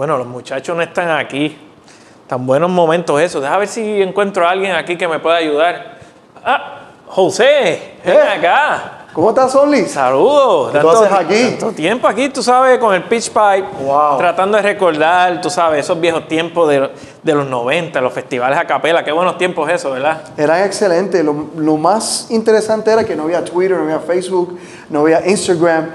[0.00, 1.58] Bueno, los muchachos no están aquí.
[2.26, 3.38] Tan buenos momentos eso.
[3.38, 5.98] Deja ver si encuentro a alguien aquí que me pueda ayudar.
[6.42, 8.38] Ah, José, ven Eh.
[8.38, 8.92] acá.
[9.12, 9.84] ¿Cómo estás, Only?
[9.84, 10.72] Saludos.
[10.72, 11.50] ¿Qué tú haces aquí?
[11.50, 13.66] Tanto tiempo aquí, tú sabes, con el pitch pipe.
[13.84, 14.16] Wow.
[14.16, 16.90] Tratando de recordar, tú sabes, esos viejos tiempos de,
[17.22, 19.04] de los 90, los festivales a capela.
[19.04, 20.22] Qué buenos tiempos eso, ¿verdad?
[20.38, 21.22] Eran excelentes.
[21.22, 25.90] Lo, lo más interesante era que no había Twitter, no había Facebook, no había Instagram.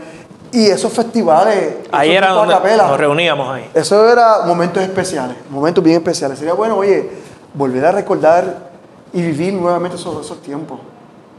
[0.55, 1.75] Y esos festivales.
[1.91, 3.69] Ahí esos era donde capela, nos reuníamos ahí.
[3.73, 6.39] Eso era momentos especiales, momentos bien especiales.
[6.39, 7.09] Sería bueno, oye,
[7.53, 8.69] volver a recordar
[9.11, 10.79] y vivir nuevamente esos, esos tiempos.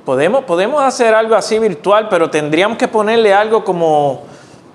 [0.04, 4.20] Podemos, podemos hacer algo así virtual, pero tendríamos que ponerle algo como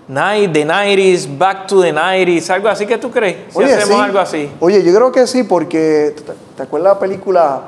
[0.08, 3.54] night, The 90s, Back to the 90s, algo así que tú crees.
[3.54, 4.02] Si hacemos sí.
[4.02, 4.52] algo así.
[4.60, 7.62] Oye, yo creo que sí, porque ¿te, te acuerdas la película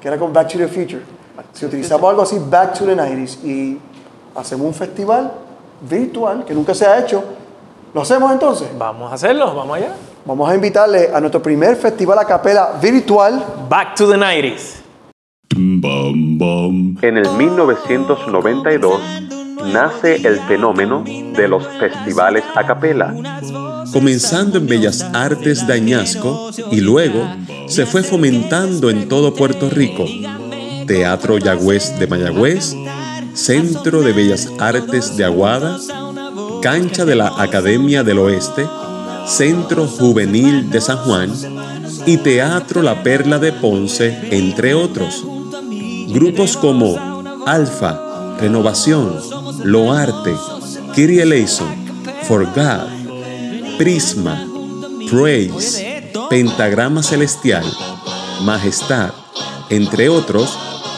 [0.00, 1.02] que era con Back to the Future?
[1.52, 3.80] Si utilizamos algo así, Back to the 90s, y
[4.36, 5.49] hacemos un festival
[5.88, 7.22] virtual que nunca se ha hecho,
[7.94, 8.68] ¿lo hacemos entonces?
[8.76, 9.94] Vamos a hacerlo, vamos allá.
[10.24, 13.42] Vamos a invitarle a nuestro primer festival a capela virtual.
[13.68, 14.80] Back to the 90s.
[17.02, 19.00] En el 1992
[19.72, 23.14] nace el fenómeno de los festivales a capela.
[23.92, 27.26] comenzando en Bellas Artes de Añasco y luego
[27.66, 30.04] se fue fomentando en todo Puerto Rico.
[30.86, 32.74] Teatro Yagüez de Mayagüez,
[33.34, 35.78] Centro de Bellas Artes de Aguada,
[36.62, 38.66] Cancha de la Academia del Oeste,
[39.26, 41.32] Centro Juvenil de San Juan
[42.06, 45.24] y Teatro La Perla de Ponce, entre otros.
[46.08, 46.96] Grupos como
[47.46, 49.16] Alfa, Renovación,
[49.64, 50.34] Loarte,
[50.94, 51.68] Kyrie Eleison,
[52.24, 54.46] For God, Prisma,
[55.10, 57.64] Praise, Pentagrama Celestial,
[58.42, 59.10] Majestad,
[59.68, 60.50] entre otros,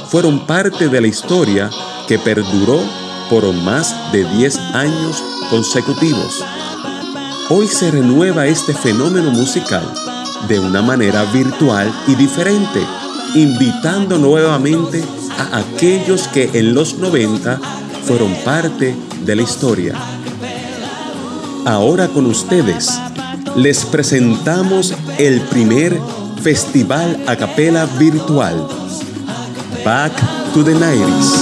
[0.09, 1.71] fueron parte de la historia
[2.07, 2.81] que perduró
[3.31, 6.45] por más de 10 años consecutivos.
[7.51, 9.83] Hoy se renueva este fenómeno musical
[10.49, 12.81] de una manera virtual y diferente,
[13.35, 15.05] invitando nuevamente
[15.39, 17.61] a aquellos que en los 90
[18.05, 19.95] fueron parte de la historia.
[21.65, 22.91] Ahora con ustedes
[23.57, 26.01] les presentamos el primer
[26.43, 28.67] Festival a Capela Virtual.
[29.85, 30.13] Back
[30.55, 31.42] to the 90s.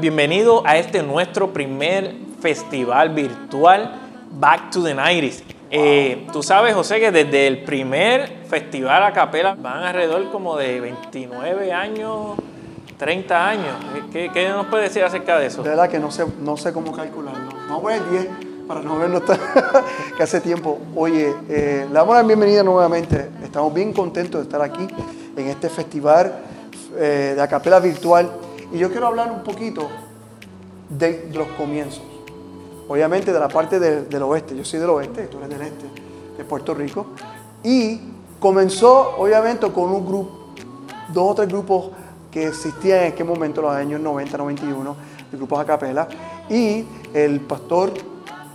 [0.00, 4.00] Bienvenido a este nuestro primer festival virtual
[4.36, 5.42] Back to the 90s.
[5.70, 10.80] Eh, tú sabes, José, que desde el primer festival a capela van alrededor como de
[10.80, 12.36] 29 años,
[12.98, 13.74] 30 años.
[14.12, 15.62] ¿Qué, qué nos puede decir acerca de eso?
[15.62, 17.48] De verdad que no sé, no sé cómo calcularlo.
[17.68, 18.28] Vamos a poner 10
[18.66, 19.38] para no vernos tan-
[20.16, 20.80] que hace tiempo.
[20.96, 23.30] Oye, eh, le damos la bienvenida nuevamente.
[23.42, 24.86] Estamos bien contentos de estar aquí
[25.36, 26.40] en este festival
[26.96, 28.30] eh, de acapela virtual.
[28.74, 29.88] Y yo quiero hablar un poquito
[30.88, 32.02] de los comienzos.
[32.88, 34.56] Obviamente de la parte del, oeste.
[34.56, 35.86] Yo soy del oeste, tú eres del este,
[36.36, 37.06] de Puerto Rico.
[37.62, 38.00] Y
[38.40, 40.48] comenzó, obviamente, con un grupo,
[41.12, 41.90] dos o tres grupos
[42.32, 44.96] que existían en aquel momento, los años 90, 91,
[45.30, 46.08] de grupos a capela.
[46.50, 46.84] Y
[47.14, 47.92] el pastor,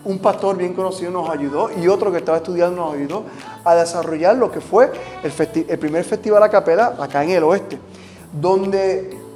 [0.04, 3.24] un pastor bien conocido nos ayudó y otro que estaba estudiando nos ayudó
[3.64, 4.92] a desarrollar lo que fue
[5.24, 7.80] el, el primer festival a capela acá en el oeste,
[8.34, 9.29] donde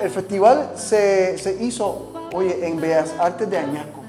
[0.00, 4.00] el festival se, se hizo, oye, en Bellas Artes de Añasco.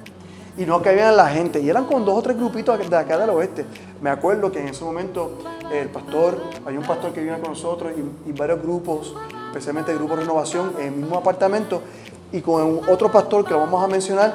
[0.57, 1.59] Y no cabían la gente.
[1.59, 3.65] Y eran con dos o tres grupitos de acá del oeste.
[4.01, 5.37] Me acuerdo que en ese momento
[5.71, 7.91] el pastor, hay un pastor que vino con nosotros
[8.25, 9.15] y, varios grupos,
[9.47, 11.81] especialmente el grupo Renovación, en el mismo apartamento.
[12.31, 14.33] Y con otro pastor que lo vamos a mencionar,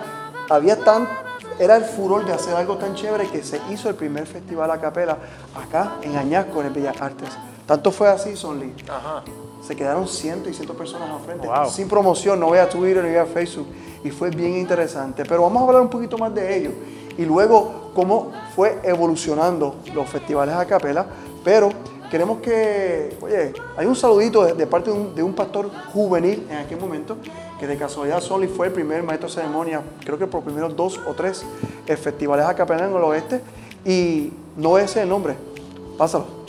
[0.49, 1.09] había tan,
[1.59, 4.81] era el furor de hacer algo tan chévere que se hizo el primer festival a
[4.81, 5.17] capela
[5.55, 7.31] acá en Añasco, en el Bellas Artes.
[7.67, 9.23] Tanto fue así, Son Lee, Ajá.
[9.71, 11.71] Se quedaron cientos y cientos de personas al frente, Wow.
[11.71, 13.69] sin promoción, no voy a Twitter ni voy a Facebook,
[14.03, 15.23] y fue bien interesante.
[15.25, 16.73] Pero vamos a hablar un poquito más de ello,
[17.17, 21.07] y luego cómo fue evolucionando los festivales a capela,
[21.45, 21.69] pero
[22.11, 26.49] queremos que, oye, hay un saludito de, de parte de un, de un pastor juvenil
[26.51, 27.17] en aquel momento,
[27.61, 30.99] que de casualidad Soli fue el primer maestro de ceremonia, creo que por primeros dos
[31.07, 31.45] o tres
[31.87, 33.41] eh, festivales a capela en el oeste,
[33.85, 35.37] y no ese es el nombre,
[35.97, 36.40] pásalo.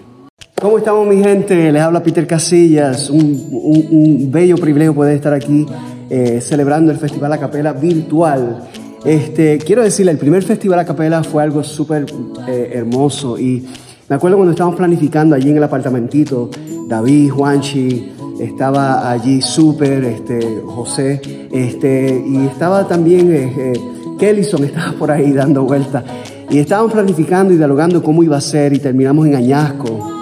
[0.62, 1.72] ¿Cómo estamos mi gente?
[1.72, 3.10] Les habla Peter Casillas.
[3.10, 5.66] Un, un- un bello privilegio poder estar aquí
[6.10, 8.68] eh, celebrando el Festival a Capela virtual.
[9.04, 12.06] Este, quiero decirle, el primer Festival a Capela fue algo súper
[12.48, 13.66] eh, hermoso y
[14.08, 16.50] me acuerdo cuando estábamos planificando allí en el apartamentito,
[16.88, 21.22] David, Juanchi, estaba allí súper, este, José,
[21.52, 26.04] este, y estaba también eh, eh, estaba por ahí dando vueltas.
[26.50, 30.21] Y estábamos planificando y dialogando cómo iba a ser y terminamos en Añasco.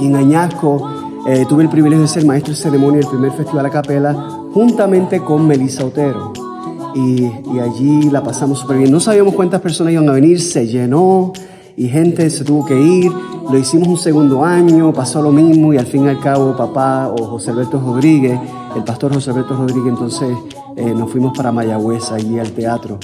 [0.00, 0.88] En Añasco
[1.26, 4.14] eh, tuve el privilegio de ser maestro de ceremonia del primer festival a capela
[4.52, 6.32] juntamente con Melissa Otero.
[6.94, 8.90] Y, y allí la pasamos súper bien.
[8.90, 11.32] No sabíamos cuántas personas iban a venir, se llenó
[11.76, 13.12] y gente se tuvo que ir.
[13.50, 17.08] Lo hicimos un segundo año, pasó lo mismo y al fin y al cabo papá
[17.08, 18.38] o José Alberto Rodríguez,
[18.76, 20.36] el pastor José Alberto Rodríguez, entonces
[20.76, 22.98] eh, nos fuimos para Mayagüez, allí al teatro.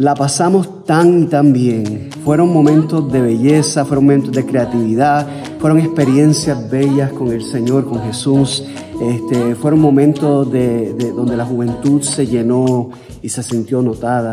[0.00, 2.08] La pasamos tan y tan bien.
[2.24, 5.26] Fueron momentos de belleza, fueron momentos de creatividad,
[5.58, 8.64] fueron experiencias bellas con el Señor, con Jesús.
[9.02, 12.88] Este, fueron momentos de, de- donde la juventud se llenó
[13.20, 14.32] y se sintió notada.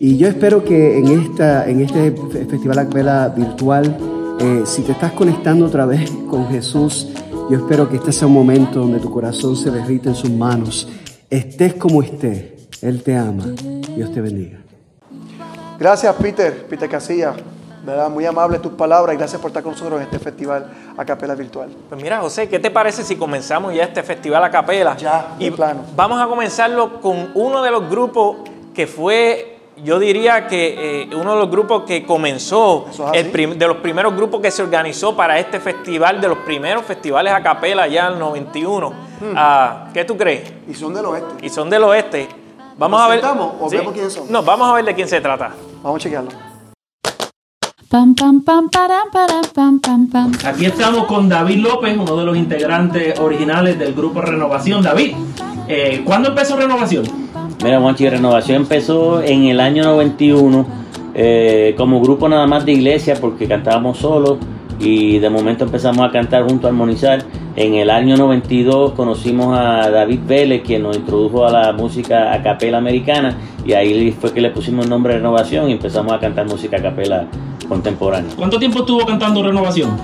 [0.00, 3.96] Y yo espero que en, esta, en este fe- Festival Acapela virtual,
[4.40, 7.06] eh, si te estás conectando otra vez con Jesús,
[7.48, 10.88] yo espero que este sea un momento donde tu corazón se derrite en sus manos.
[11.30, 13.44] Estés como estés, Él te ama.
[13.94, 14.65] Dios te bendiga.
[15.78, 17.34] Gracias, Peter, Peter Casilla.
[17.86, 18.10] ¿verdad?
[18.10, 20.66] Muy amable tus palabras y gracias por estar con nosotros en este festival
[20.96, 21.70] a capela virtual.
[21.88, 24.96] Pues mira, José, ¿qué te parece si comenzamos ya este festival a capela?
[24.96, 25.82] Ya, y plano.
[25.94, 28.38] Vamos a comenzarlo con uno de los grupos
[28.74, 33.68] que fue, yo diría que eh, uno de los grupos que comenzó, es el de
[33.68, 37.86] los primeros grupos que se organizó para este festival, de los primeros festivales a capela
[37.86, 38.90] ya en el 91.
[38.90, 38.94] Hmm.
[39.36, 40.52] Ah, ¿Qué tú crees?
[40.68, 41.46] Y son del oeste.
[41.46, 42.28] Y son del oeste.
[42.76, 43.24] Vamos ¿Nos a ver.
[43.60, 44.30] o vemos quiénes son?
[44.30, 45.52] No, vamos a ver de quién se trata.
[45.82, 46.30] Vamos a chequearlo.
[47.88, 50.32] Pam pam pam param param pam pam pam.
[50.44, 54.82] Aquí estamos con David López, uno de los integrantes originales del grupo Renovación.
[54.82, 55.14] David,
[55.68, 57.04] eh, ¿cuándo empezó Renovación?
[57.62, 60.66] Mira, Juanchi, Renovación empezó en el año 91
[61.14, 64.38] eh, como grupo nada más de iglesia porque cantábamos solos
[64.78, 67.24] y de momento empezamos a cantar junto a armonizar.
[67.54, 72.42] En el año 92 conocimos a David Vélez, quien nos introdujo a la música a
[72.42, 73.34] capela americana
[73.66, 76.82] y ahí fue que le pusimos el nombre Renovación y empezamos a cantar música a
[76.82, 77.26] capela
[77.68, 78.30] contemporánea.
[78.36, 79.96] ¿Cuánto tiempo estuvo cantando Renovación?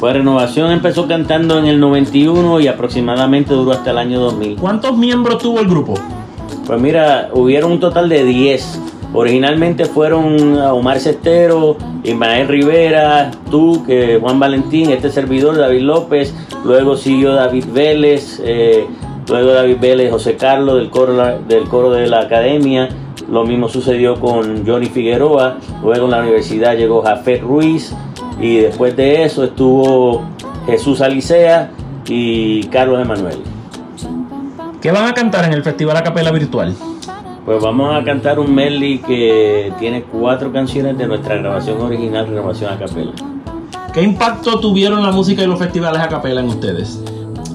[0.00, 4.56] Pues Renovación empezó cantando en el 91 y aproximadamente duró hasta el año 2000.
[4.56, 5.94] ¿Cuántos miembros tuvo el grupo?
[6.66, 8.80] Pues mira, hubieron un total de 10.
[9.12, 16.96] Originalmente fueron Omar Cestero, Ismael Rivera, tú, que Juan Valentín, este servidor, David López, luego
[16.96, 18.86] siguió David Vélez, eh,
[19.28, 21.14] luego David Vélez, José Carlos del coro,
[21.46, 22.88] del coro de la academia,
[23.32, 27.96] lo mismo sucedió con Johnny Figueroa, luego en la universidad llegó Jafet Ruiz
[28.38, 30.22] y después de eso estuvo
[30.66, 31.70] Jesús Alicea
[32.06, 33.38] y Carlos Emanuel.
[34.82, 36.74] ¿Qué van a cantar en el Festival a Capela Virtual?
[37.46, 42.74] Pues vamos a cantar un medley que tiene cuatro canciones de nuestra grabación original, Renovación
[42.74, 43.12] a Capela.
[43.94, 47.02] ¿Qué impacto tuvieron la música y los festivales a capela en ustedes?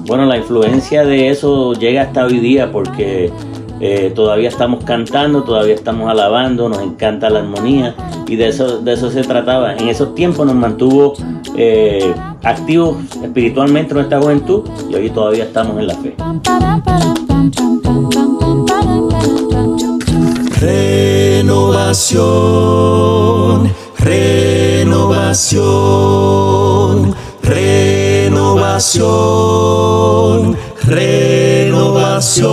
[0.07, 3.31] Bueno, la influencia de eso llega hasta hoy día porque
[3.79, 7.95] eh, todavía estamos cantando, todavía estamos alabando, nos encanta la armonía
[8.27, 9.75] y de eso, de eso se trataba.
[9.75, 11.13] En esos tiempos nos mantuvo
[11.55, 16.15] eh, activos espiritualmente nuestra juventud y hoy todavía estamos en la fe.
[20.59, 22.11] Renovación,
[23.99, 25.57] renovación,
[27.43, 28.97] renovación,
[30.87, 32.47] renovación,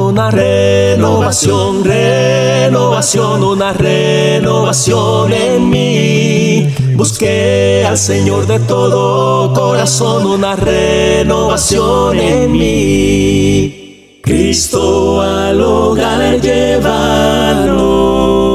[0.00, 6.72] una renovación, renovación, una renovación en mí.
[6.94, 14.20] Busqué al Señor de todo corazón, una renovación en mí.
[14.22, 18.49] Cristo al hogar llevarnos.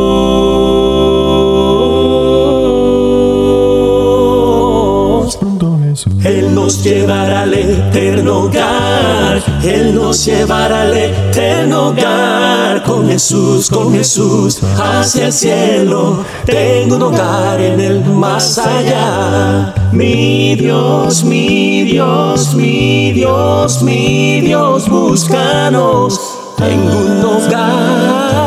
[6.24, 9.42] Él nos llevará al eterno hogar.
[9.64, 12.84] Él nos llevará al eterno hogar.
[12.84, 16.24] Con Jesús, con Jesús, hacia el cielo.
[16.46, 19.74] Tengo un hogar en el más allá.
[19.92, 26.20] Mi Dios, mi Dios, mi Dios, mi Dios, búscanos.
[26.58, 28.45] Tengo un hogar.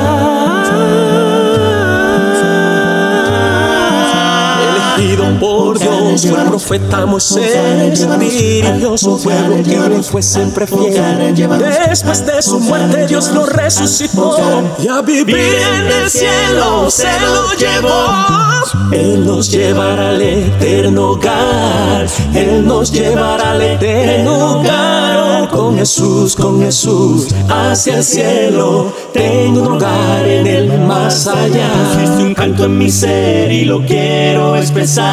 [5.40, 11.34] Por Dios, el profeta Moisés dirigió su pueblo él fue siempre fiel.
[11.58, 14.36] Después de su muerte, Dios lo resucitó
[14.78, 18.48] y a vivir en el cielo se lo llevó.
[18.92, 22.06] Él nos llevará al eterno hogar.
[22.34, 25.48] Él nos llevará al eterno hogar.
[25.48, 28.92] Con Jesús, con Jesús, hacia el cielo.
[29.12, 31.70] Tengo un hogar en el más allá.
[31.92, 35.07] Existe un canto en mi ser y lo quiero expresar.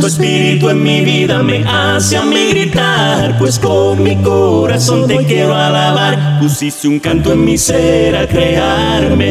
[0.00, 3.38] Tu espíritu en mi vida me hace a mí gritar.
[3.38, 6.38] Pues con mi corazón te quiero alabar.
[6.40, 9.24] Pusiste un canto en mi ser al crearme.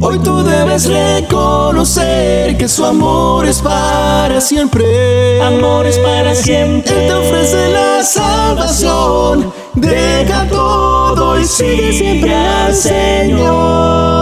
[0.00, 5.40] Hoy tú debes reconocer que su amor es para siempre.
[5.42, 6.92] Amor es para siempre.
[6.92, 9.52] Él te ofrece la salvación.
[9.74, 14.16] Deja todo y sigue siempre al Señor.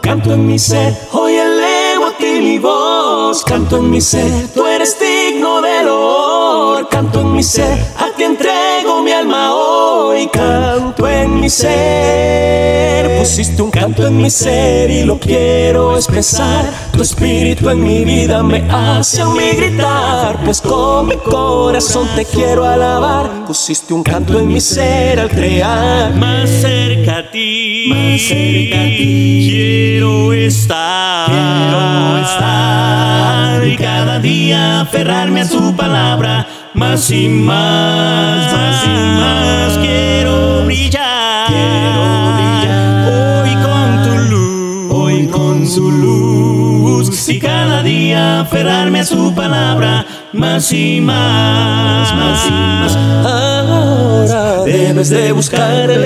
[0.00, 1.49] Canto en mi ser, hoy a ti
[2.40, 3.44] mi voz.
[3.44, 6.88] Canto en mi ser, tú eres digno de honor.
[6.88, 8.16] Canto en mi ser, a
[9.02, 10.28] mi alma hoy.
[10.32, 16.64] Canto en mi ser, pusiste un canto en mi ser y lo quiero expresar.
[16.92, 20.38] Tu espíritu en mi vida me hace a mí gritar.
[20.44, 23.44] Pues con mi corazón te quiero alabar.
[23.46, 26.14] Pusiste un canto en mi ser al crear.
[26.14, 29.48] Más cerca a ti, Más cerca a ti.
[29.50, 33.66] quiero estar, Quiero estar.
[33.66, 41.48] y cada día aferrarme a su palabra, más y más, más y más quiero brillar,
[41.48, 43.42] Quiero brillar.
[43.42, 47.28] hoy con tu luz, Hoy con su luz.
[47.28, 52.96] y cada día aferrarme a su palabra, más y más, más y más.
[53.26, 55.98] Ahora debes de buscarle,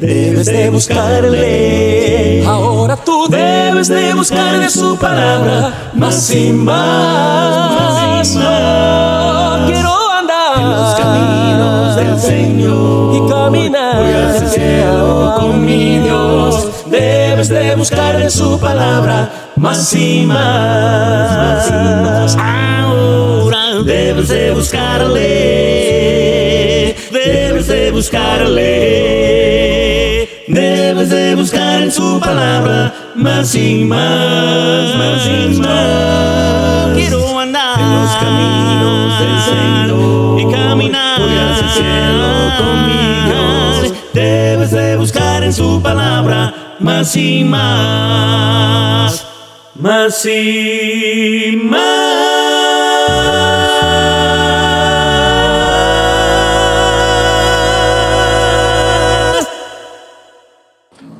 [0.00, 2.44] debes de buscarle.
[2.46, 7.87] Ahora tú debes de buscar de su palabra más y más,
[8.18, 9.70] más.
[9.70, 15.98] Quiero andar en los caminos del Señor y caminar voy hacia el cielo con mi
[15.98, 16.68] Dios.
[16.90, 22.36] Debes de buscar de su palabra más y más, más y más.
[22.36, 25.16] Ahora debes de buscarle,
[27.12, 28.64] debes de buscarle,
[30.48, 36.94] debes de buscar en su palabra más y más, más y más.
[36.94, 37.27] Quiero en
[37.88, 42.28] los caminos del Señor y caminar hacia el cielo
[42.58, 43.92] con mi Dios.
[44.12, 49.26] Debes de buscar en su palabra más y más,
[49.74, 51.78] más y más.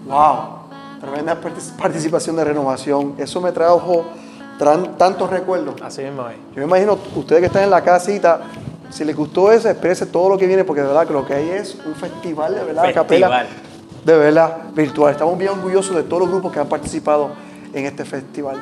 [0.06, 0.70] Wow,
[1.00, 3.14] tremenda partic- participación de renovación.
[3.18, 4.04] Eso me trajo
[4.58, 5.74] tran- tantos recuerdos.
[5.82, 6.36] Así mismo es.
[6.54, 8.40] Yo me imagino, ustedes que están en la casita,
[8.90, 11.34] si les gustó eso, espérense todo lo que viene, porque de verdad que lo que
[11.34, 13.46] hay es un festival de verdad, a capela, Festival.
[14.04, 15.12] de verdad, virtual.
[15.12, 17.30] Estamos bien orgullosos de todos los grupos que han participado
[17.72, 18.56] en este festival.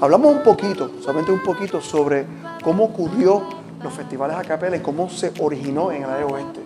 [0.00, 2.24] Hablamos un poquito, solamente un poquito, sobre
[2.62, 3.42] cómo ocurrió
[3.82, 6.60] los festivales a capela y cómo se originó en el área oeste.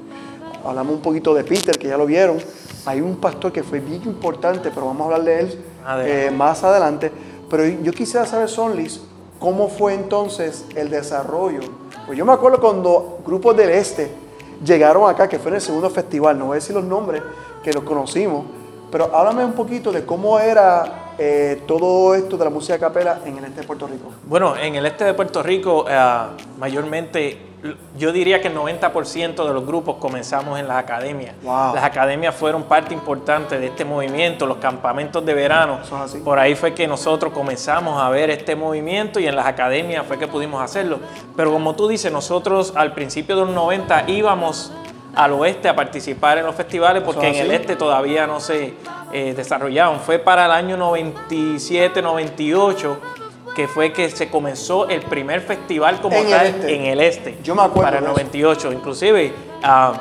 [0.64, 2.38] Hablamos un poquito de Peter, que ya lo vieron.
[2.84, 6.26] Hay un pastor que fue bien importante, pero vamos a hablar de él Adelante.
[6.26, 7.12] eh, más adelante.
[7.52, 8.98] Pero yo quisiera saber, Sonlis,
[9.38, 11.60] cómo fue entonces el desarrollo.
[12.06, 14.10] Pues yo me acuerdo cuando grupos del este
[14.64, 17.22] llegaron acá, que fue en el segundo festival, no voy a decir los nombres,
[17.62, 18.46] que los conocimos,
[18.90, 23.20] pero háblame un poquito de cómo era eh, todo esto de la música a capela
[23.24, 24.12] en el este de Puerto Rico.
[24.24, 25.96] Bueno, en el este de Puerto Rico, eh,
[26.58, 27.38] mayormente,
[27.96, 31.34] yo diría que el 90% de los grupos comenzamos en las academias.
[31.42, 31.74] Wow.
[31.74, 35.78] Las academias fueron parte importante de este movimiento, los campamentos de verano.
[36.24, 40.18] Por ahí fue que nosotros comenzamos a ver este movimiento y en las academias fue
[40.18, 40.98] que pudimos hacerlo.
[41.36, 44.72] Pero como tú dices, nosotros al principio de los 90 íbamos
[45.14, 48.74] al oeste a participar en los festivales porque en ¿Eso el este todavía no se
[49.12, 50.00] eh, desarrollaban.
[50.00, 52.98] Fue para el año 97, 98
[53.54, 56.74] que fue que se comenzó el primer festival como En el tal este.
[56.74, 57.38] en el este.
[57.42, 58.14] Yo me acuerdo Para el de eso.
[58.14, 58.72] 98.
[58.72, 59.92] Inclusive, ah,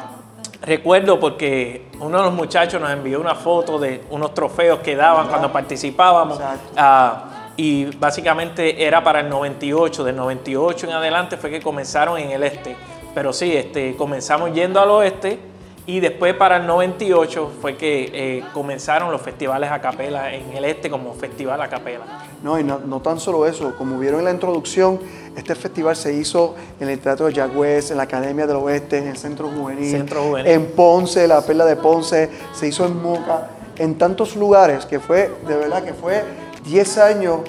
[0.61, 5.27] recuerdo porque uno de los muchachos nos envió una foto de unos trofeos que daban
[5.27, 6.39] cuando participábamos.
[6.77, 7.25] Ah,
[7.57, 10.03] y básicamente era para el 98.
[10.03, 12.75] Del 98 en adelante fue que comenzaron en el este.
[13.13, 15.39] Pero sí, este, comenzamos yendo al oeste
[15.85, 20.63] y después para el 98 fue que eh, comenzaron los festivales a capela en el
[20.65, 22.05] este como festival a capela.
[22.43, 24.99] No, y no, no tan solo eso, como vieron en la introducción,
[25.35, 29.07] este festival se hizo en el Teatro de Yagüez, en la Academia del Oeste, en
[29.07, 30.51] el Centro Juvenil, Centro Juvenil.
[30.51, 35.31] en Ponce, la Perla de Ponce, se hizo en Moca, en tantos lugares que fue,
[35.47, 36.23] de verdad que fue
[36.63, 37.39] 10 años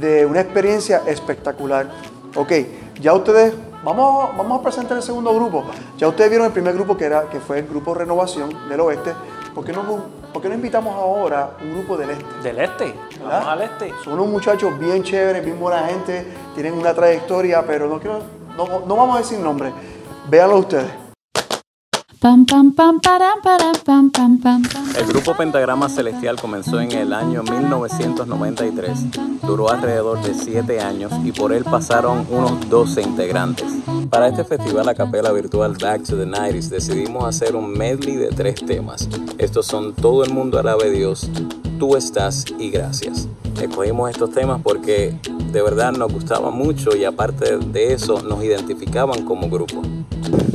[0.00, 1.90] de una experiencia espectacular.
[2.34, 2.52] Ok,
[3.00, 5.64] ya ustedes, vamos, vamos a presentar el segundo grupo.
[5.98, 9.12] Ya ustedes vieron el primer grupo que, era, que fue el Grupo Renovación del Oeste.
[9.54, 9.82] ¿Por qué no,
[10.32, 12.24] por qué no invitamos ahora un grupo del Este?
[12.42, 13.92] Del Este, vamos al Este.
[14.02, 18.20] Son unos muchachos bien chéveres, bien buena gente, tienen una trayectoria, pero no quiero,
[18.56, 19.72] no, no vamos a decir nombre.
[20.28, 21.01] Véanlo ustedes.
[22.22, 24.62] Pam pam pam param param pam pam pam.
[24.96, 31.32] El grupo Pentagrama Celestial comenzó en el año 1993, duró alrededor de 7 años y
[31.32, 33.66] por él pasaron unos 12 integrantes.
[34.08, 38.28] Para este festival a capela virtual Back to the 90s decidimos hacer un medley de
[38.28, 39.08] tres temas.
[39.38, 41.28] Estos son Todo el mundo alabe Dios,
[41.80, 43.26] Tú estás y Gracias.
[43.60, 45.18] Escogimos estos temas porque
[45.52, 49.82] de verdad nos gustaba mucho y aparte de eso nos identificaban como grupo.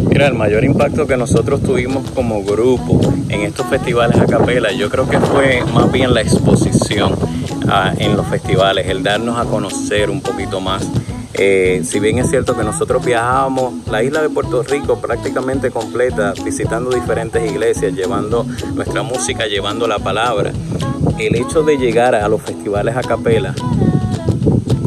[0.09, 4.89] Mira, el mayor impacto que nosotros tuvimos como grupo en estos festivales a capela, yo
[4.89, 7.15] creo que fue más bien la exposición
[7.69, 10.87] ah, en los festivales, el darnos a conocer un poquito más.
[11.35, 16.33] Eh, si bien es cierto que nosotros viajábamos la isla de Puerto Rico prácticamente completa,
[16.43, 20.51] visitando diferentes iglesias, llevando nuestra música, llevando la palabra,
[21.19, 23.53] el hecho de llegar a los festivales a capela,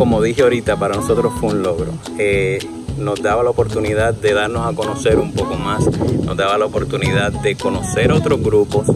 [0.00, 1.92] como dije ahorita, para nosotros fue un logro.
[2.16, 2.58] Eh,
[2.96, 5.84] nos daba la oportunidad de darnos a conocer un poco más,
[6.24, 8.86] nos daba la oportunidad de conocer otros grupos,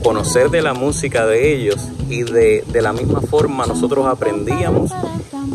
[0.00, 4.92] conocer de la música de ellos y de, de la misma forma nosotros aprendíamos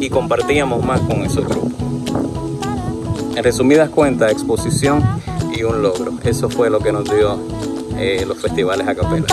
[0.01, 1.71] y compartíamos más con esos grupos.
[3.37, 5.01] En resumidas cuentas, exposición
[5.55, 6.11] y un logro.
[6.25, 7.39] Eso fue lo que nos dio
[7.97, 9.27] eh, los festivales a capela.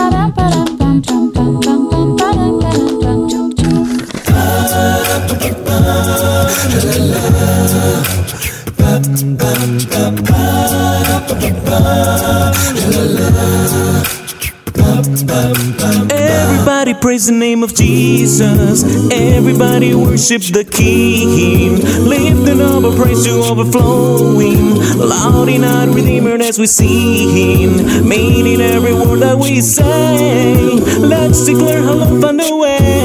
[16.11, 18.83] Everybody praise the name of Jesus.
[19.13, 21.77] Everybody worship the King.
[22.05, 24.75] Lifting up a praise to overflowing.
[24.99, 28.09] Loud in our Redeemer as we sing.
[28.09, 30.55] Meaning every word that we say.
[30.99, 33.04] Let's declare how love found a way.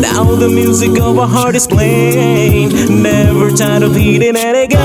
[0.00, 3.02] Now the music of our heart is playing.
[3.02, 4.78] Never tired of hitting it again.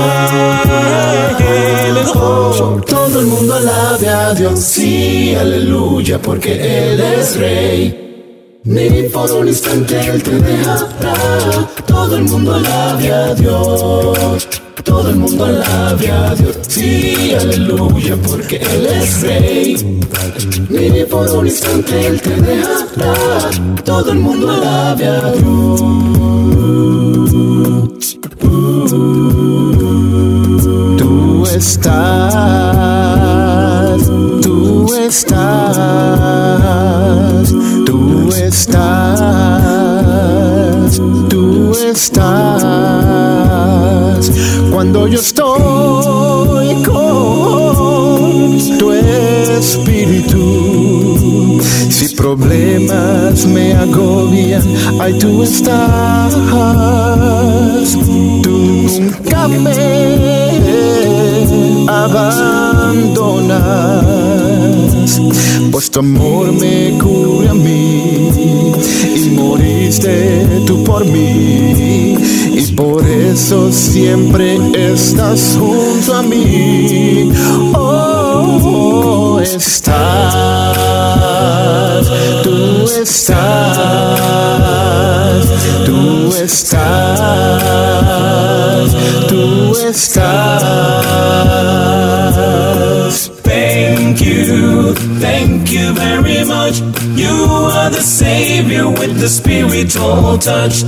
[2.16, 2.80] Oh.
[2.86, 8.60] Todo el mundo alabe a Dios, sí, aleluya, porque Él es Rey.
[8.64, 11.68] Ni por un instante Él te dejará.
[11.86, 14.63] Todo el mundo alabe a Dios.
[14.82, 20.00] Todo el mundo alabe a Dios, sí, aleluya, porque Él es Rey.
[20.68, 23.50] Ni por un instante Él te dejará.
[23.84, 25.80] Todo el mundo alabe a Dios.
[30.98, 32.00] Tú estás,
[34.42, 35.44] tú estás,
[37.86, 38.90] tú estás,
[41.28, 43.33] tú estás.
[44.70, 50.44] Cuando yo estoy con tu espíritu
[51.88, 54.62] Si problemas me agobian,
[55.00, 56.34] ahí tú estás.
[58.42, 58.50] Tú
[59.00, 60.34] nunca me
[61.88, 63.60] abandonas,
[65.70, 68.63] pues tu amor me cubre a mí
[69.16, 72.16] y moriste tú por mí.
[72.56, 77.30] Y por eso siempre estás junto a mí.
[77.74, 80.76] Oh, estás,
[82.42, 83.44] tú estás,
[85.84, 86.94] tú estás,
[89.28, 91.24] tú estás.
[93.42, 96.80] Thank you, thank you very much.
[98.54, 100.84] Savior with the spiritual touch.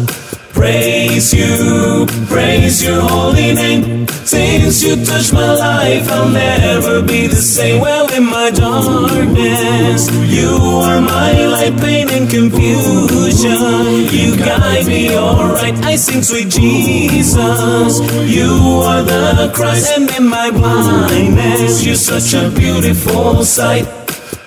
[0.54, 4.06] Praise you, praise your holy name.
[4.06, 7.80] Since you touched my life, I'll never be the same.
[7.80, 10.54] Well, in my darkness, you
[10.86, 14.14] are my light, pain and confusion.
[14.14, 15.74] You guide me alright.
[15.84, 17.98] I sing sweet Jesus.
[18.30, 18.52] You
[18.86, 24.05] are the Christ, and in my blindness, you're such a beautiful sight.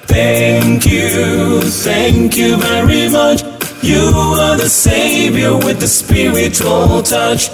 [0.10, 3.44] Thank you, thank you very much.
[3.84, 4.02] You
[4.42, 7.50] are the Savior with the spiritual touch.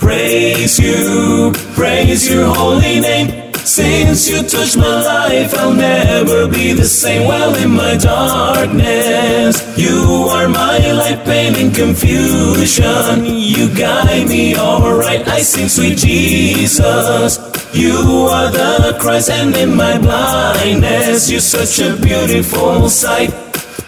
[0.00, 3.52] Praise you, praise your holy name.
[3.54, 7.28] Since you touched my life, I'll never be the same.
[7.28, 13.24] Well, in my darkness, you are my light, pain and confusion.
[13.24, 15.26] You guide me alright.
[15.28, 17.38] I sing sweet Jesus.
[17.72, 23.30] You are the Christ, and in my blindness, you're such a beautiful sight.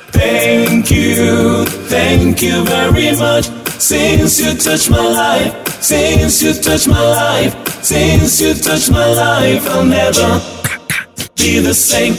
[0.09, 3.45] Thank you, thank you very much.
[3.79, 7.53] Since you touched my life, since you touched my life,
[7.85, 10.41] since you touched my life, I'll never
[11.37, 12.17] be the same.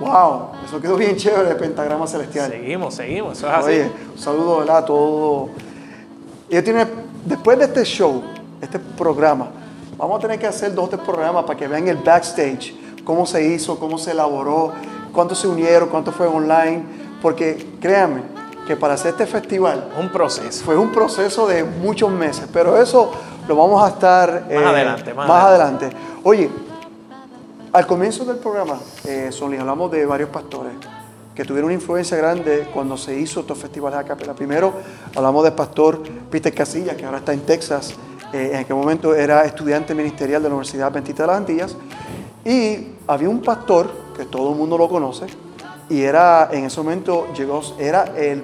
[0.00, 2.50] Wow, eso quedó bien chévere de Pentagrama Celestial.
[2.50, 3.66] Seguimos, seguimos, eso es así.
[3.66, 4.78] Oye, un saludo ¿verdad?
[4.78, 5.50] a todo.
[6.48, 6.88] Ellos tienen,
[7.26, 8.22] después de este show,
[8.62, 9.50] este programa,
[9.96, 12.74] vamos a tener que hacer dos o tres programas para que vean el backstage,
[13.04, 14.72] cómo se hizo, cómo se elaboró,
[15.12, 16.82] cuántos se unieron, cuánto fue online,
[17.20, 18.22] porque créanme
[18.66, 20.64] que para hacer este festival Un proceso.
[20.64, 23.10] fue un proceso de muchos meses, pero eso
[23.48, 25.90] lo vamos a estar eh, adelante, más adelante.
[26.22, 26.48] Oye,
[27.72, 30.72] al comienzo del programa, eh, hablamos de varios pastores
[31.34, 34.34] que tuvieron una influencia grande cuando se hizo estos festivales a capela.
[34.34, 34.74] Primero
[35.16, 37.94] hablamos del pastor Peter Casilla, que ahora está en Texas,
[38.32, 41.76] eh, en aquel momento era estudiante ministerial de la Universidad Adventista de las Antillas,
[42.44, 45.26] y había un pastor que todo el mundo lo conoce,
[45.88, 48.42] y era en ese momento llegó, era el,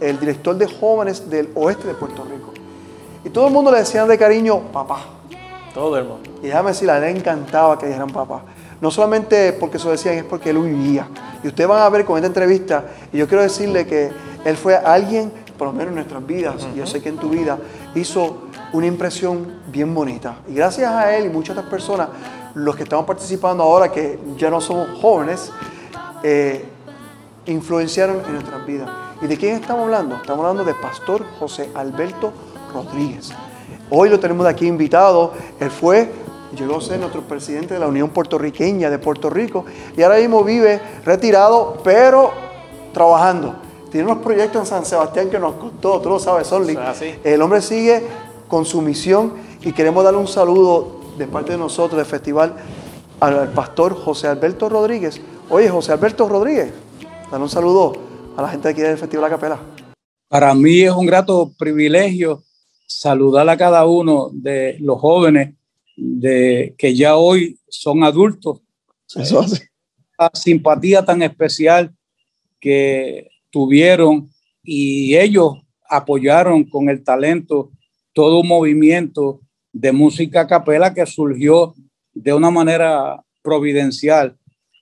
[0.00, 2.52] el director de jóvenes del oeste de Puerto Rico.
[3.24, 5.00] Y todo el mundo le decían de cariño, papá.
[5.74, 6.28] Todo el mundo.
[6.42, 8.42] Y déjame decir, a él le encantaba que dijeran papá.
[8.80, 11.06] No solamente porque eso decían, es porque él vivía.
[11.44, 14.10] Y ustedes van a ver con esta entrevista, y yo quiero decirle que
[14.44, 17.28] él fue alguien, por lo menos en nuestras vidas, y yo sé que en tu
[17.28, 17.58] vida,
[17.94, 18.38] hizo
[18.72, 20.36] una impresión bien bonita.
[20.48, 22.08] Y gracias a él y muchas otras personas,
[22.54, 25.50] los que estamos participando ahora, que ya no somos jóvenes,
[26.22, 26.64] eh,
[27.46, 28.88] influenciaron en nuestras vidas.
[29.20, 30.16] ¿Y de quién estamos hablando?
[30.16, 32.32] Estamos hablando de Pastor José Alberto
[32.72, 33.32] Rodríguez.
[33.90, 35.32] Hoy lo tenemos de aquí invitado.
[35.60, 36.10] Él fue,
[36.56, 39.64] llegó a ser nuestro presidente de la Unión Puertorriqueña de Puerto Rico
[39.96, 42.32] y ahora mismo vive retirado, pero
[42.92, 43.54] trabajando.
[43.90, 46.78] Tiene unos proyectos en San Sebastián que nos costó, tú lo sabes, Sonly.
[47.22, 48.02] El hombre sigue
[48.52, 49.32] con su misión
[49.64, 52.54] y queremos darle un saludo de parte de nosotros del festival
[53.18, 55.22] al, pastor José Alberto Rodríguez.
[55.48, 56.70] Oye, José Alberto Rodríguez,
[57.30, 57.94] dale un saludo
[58.36, 59.58] a la gente de aquí del Festival La Capela.
[60.28, 62.42] Para mí es un grato privilegio
[62.86, 65.54] saludar a cada uno de los jóvenes
[65.96, 68.60] de, que ya hoy son adultos.
[69.14, 69.70] Eso hace.
[70.18, 71.90] La simpatía tan especial
[72.60, 74.28] que tuvieron
[74.62, 75.54] y ellos
[75.88, 77.70] apoyaron con el talento
[78.12, 79.40] todo un movimiento
[79.72, 81.74] de música a capela que surgió
[82.12, 84.36] de una manera providencial.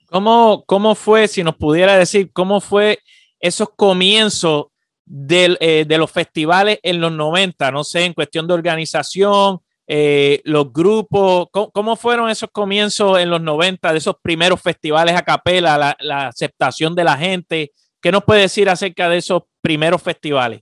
[0.07, 2.99] ¿Cómo, ¿Cómo fue, si nos pudiera decir, cómo fue
[3.39, 4.65] esos comienzos
[5.05, 7.71] del, eh, de los festivales en los 90?
[7.71, 13.41] No sé, en cuestión de organización, eh, los grupos, ¿cómo, fueron esos comienzos en los
[13.41, 17.71] 90 de esos primeros festivales a capela, la, la aceptación de la gente?
[18.01, 20.61] ¿Qué nos puede decir acerca de esos primeros festivales?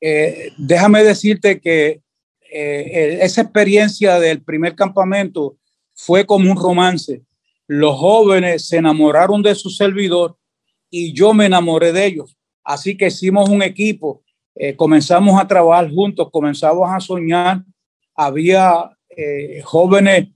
[0.00, 2.00] Eh, déjame decirte que
[2.52, 5.56] eh, esa experiencia del primer campamento
[5.94, 7.22] fue como un romance.
[7.66, 10.36] Los jóvenes se enamoraron de su servidor
[10.90, 12.36] y yo me enamoré de ellos.
[12.64, 14.22] Así que hicimos un equipo,
[14.54, 17.62] eh, comenzamos a trabajar juntos, comenzamos a soñar.
[18.14, 18.90] Había
[19.64, 20.28] jóvenes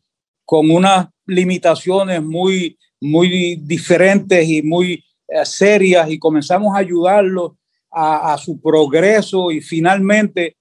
[0.45, 5.03] con unas limitaciones muy, muy diferentes y muy
[5.45, 7.53] serias y comenzamos a ayudarlos
[7.95, 10.57] a, su progreso y finalmente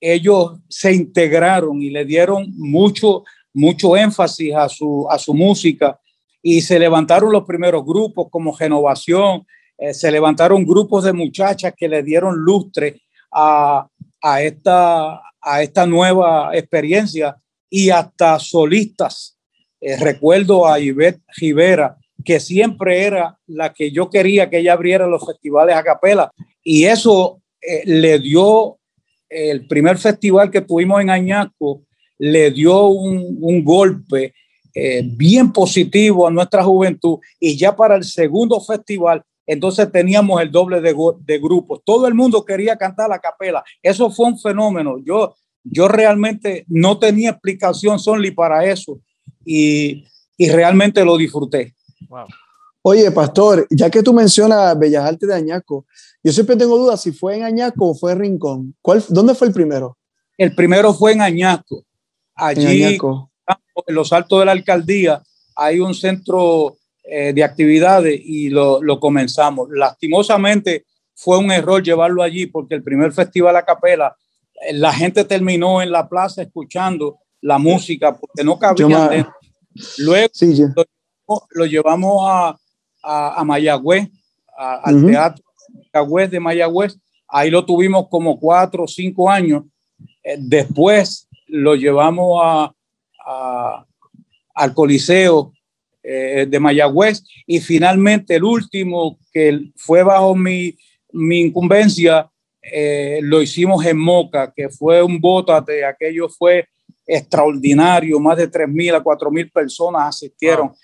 [0.00, 6.00] ellos se integraron y le dieron mucho, mucho énfasis a su, a su música
[6.42, 11.88] y se levantaron los primeros grupos como Renovación, eh, se levantaron grupos de muchachas que
[11.88, 13.86] le dieron lustre a,
[14.22, 17.36] a, esta, a esta nueva experiencia
[17.68, 19.38] y hasta solistas.
[19.80, 25.06] Eh, recuerdo a Ivette Rivera, que siempre era la que yo quería que ella abriera
[25.06, 26.30] los festivales a capela
[26.62, 28.78] y eso eh, le dio
[29.28, 31.82] el primer festival que tuvimos en Añasco,
[32.18, 34.34] le dio un, un golpe
[34.74, 40.52] eh, bien positivo a nuestra juventud y ya para el segundo festival entonces teníamos el
[40.52, 41.80] doble de, de, grupos.
[41.84, 43.64] Todo el mundo quería cantar la capela.
[43.82, 44.98] Eso fue un fenómeno.
[45.04, 49.00] Yo, yo realmente no tenía explicación Sonly para eso
[49.44, 50.04] y,
[50.36, 51.74] y realmente lo disfruté.
[52.08, 52.26] Wow.
[52.82, 55.84] Oye, pastor, ya que tú mencionas Bellas Artes de Añasco,
[56.22, 58.74] yo siempre tengo dudas si fue en Añasco o fue en Rincón.
[58.80, 59.98] ¿Cuál, ¿Dónde fue el primero?
[60.38, 61.84] El primero fue en Añasco.
[62.34, 62.98] Allí, en,
[63.88, 65.22] los altos de la alcaldía,
[65.56, 69.68] hay un centro eh, de actividades y lo, lo, comenzamos.
[69.70, 74.16] Lastimosamente fue un error llevarlo allí porque el primer festival a capela,
[74.66, 79.34] eh, la gente terminó en la plaza escuchando la música porque no cabía dentro.
[79.98, 80.54] Luego sí,
[81.50, 82.56] lo, llevamos a,
[83.02, 84.08] a, a Mayagüez,
[84.56, 85.10] a, al uh -huh.
[85.10, 85.44] teatro
[85.92, 86.98] Mayagüez de Mayagüez.
[87.28, 89.64] Ahí lo tuvimos como cuatro o cinco años.
[90.22, 92.72] Eh, después lo llevamos a,
[93.26, 93.86] a
[94.54, 95.52] al Coliseo
[96.02, 100.76] eh, de Mayagüez y finalmente el último que fue bajo mi,
[101.12, 102.30] mi incumbencia
[102.62, 106.68] eh, lo hicimos en Moca, que fue un bótate, aquello fue
[107.06, 110.68] extraordinario, más de 3.000 a 4.000 personas asistieron.
[110.68, 110.76] Wow.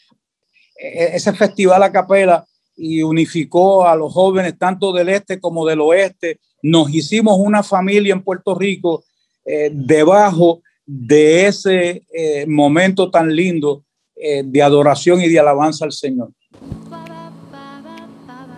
[0.79, 2.45] E ese festival a capela
[2.77, 6.41] y unificó a los jóvenes tanto del este como del oeste.
[6.63, 9.05] Nos hicimos una familia en Puerto Rico
[9.45, 13.85] eh, debajo de ese eh, momento tan lindo
[14.15, 16.31] eh, de adoración y de alabanza al Señor.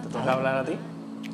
[0.03, 0.73] ¿Te toca hablar a ti?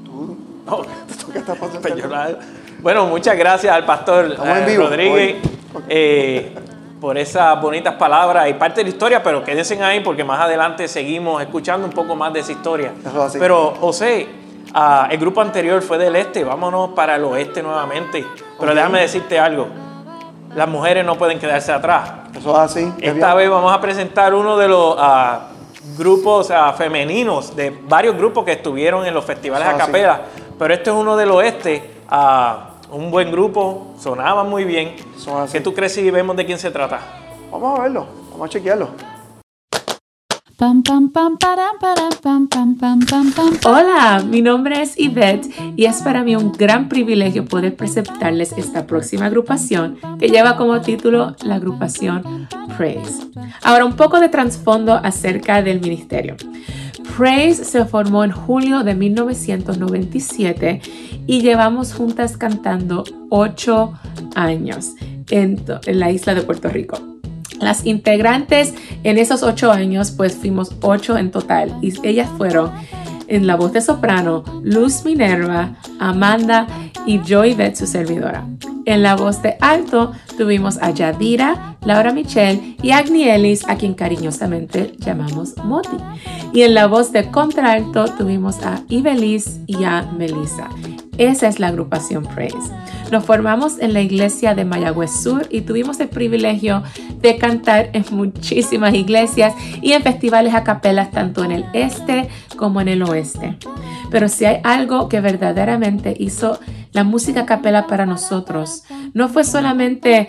[0.05, 0.37] ¿Tú?
[0.66, 2.38] No, te toca estar pasando.
[2.81, 5.37] Bueno, muchas gracias al pastor eh, Rodríguez
[5.88, 6.55] eh,
[7.04, 10.88] por esas bonitas palabras y parte de la historia, pero quédense ahí porque más adelante
[10.88, 12.94] seguimos escuchando un poco más de esa historia.
[13.38, 14.26] Pero José,
[14.74, 18.24] uh, el grupo anterior fue del este, vámonos para el oeste nuevamente.
[18.58, 18.74] Pero okay.
[18.74, 19.68] déjame decirte algo
[20.56, 22.10] las mujeres no pueden quedarse atrás.
[22.38, 22.92] Eso es así.
[22.98, 28.46] Esta vez vamos a presentar uno de los uh, grupos uh, femeninos, de varios grupos
[28.46, 30.22] que estuvieron en los festivales a capela,
[30.58, 34.94] pero este es uno del oeste, uh, un buen grupo, sonaba muy bien.
[35.50, 37.00] ¿Qué tú crees si vemos de quién se trata?
[37.50, 38.90] Vamos a verlo, vamos a chequearlo.
[40.57, 43.59] Pam, pam, pam, param, param, pam, pam, pam, pam, pam.
[43.64, 48.87] Hola, mi nombre es Yvette y es para mí un gran privilegio poder presentarles esta
[48.87, 53.26] próxima agrupación que lleva como título la agrupación Praise.
[53.64, 56.37] Ahora un poco de trasfondo acerca del ministerio.
[57.16, 60.80] Praise se formó en julio de 1997
[61.26, 63.92] y llevamos juntas cantando ocho
[64.34, 64.94] años
[65.30, 66.98] en, en la isla de Puerto Rico.
[67.60, 72.72] Las integrantes en esos ocho años, pues fuimos ocho en total y ellas fueron
[73.28, 76.66] en la voz de soprano Luz Minerva, Amanda
[77.06, 78.46] y Joy Beth, su servidora.
[78.87, 83.94] En la voz de alto tuvimos a Yadira, Laura Michelle y Agni Ellis, a quien
[83.94, 85.96] cariñosamente llamamos Moti.
[86.52, 90.68] Y en la voz de contralto tuvimos a Ibelis y a Melissa.
[91.18, 92.72] Esa es la agrupación Praise.
[93.12, 96.83] Nos formamos en la iglesia de Mayagüez Sur y tuvimos el privilegio
[97.20, 102.81] de cantar en muchísimas iglesias y en festivales a capelas tanto en el este como
[102.81, 103.57] en el oeste.
[104.11, 106.59] Pero si hay algo que verdaderamente hizo
[106.92, 110.29] la música a capela para nosotros, no fue solamente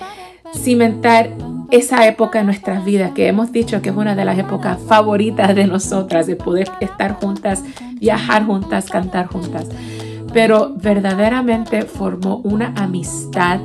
[0.54, 1.32] cimentar
[1.72, 5.56] esa época en nuestras vidas que hemos dicho que es una de las épocas favoritas
[5.56, 7.64] de nosotras, de poder estar juntas,
[8.00, 9.68] viajar juntas, cantar juntas
[10.36, 13.62] pero verdaderamente formó una amistad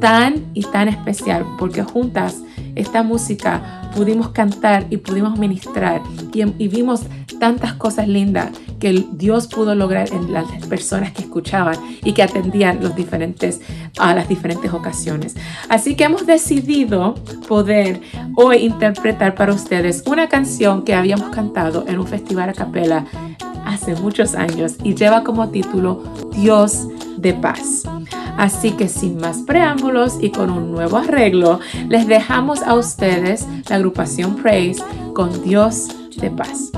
[0.00, 2.40] tan y tan especial porque juntas
[2.76, 7.02] esta música pudimos cantar y pudimos ministrar y, vimos
[7.40, 12.80] tantas cosas lindas que Dios pudo lograr en las personas que escuchaban y que atendían
[12.80, 13.60] los diferentes,
[13.98, 15.36] a las diferentes ocasiones.
[15.68, 17.14] Así que hemos decidido
[17.46, 18.00] poder
[18.36, 23.04] hoy interpretar para ustedes una canción que habíamos cantado en un festival a capela
[23.64, 27.84] hace muchos años y lleva como título Dios de paz.
[28.38, 33.76] Así que sin más preámbulos y con un nuevo arreglo, les dejamos a ustedes la
[33.76, 36.70] agrupación Praise con Dios de paz.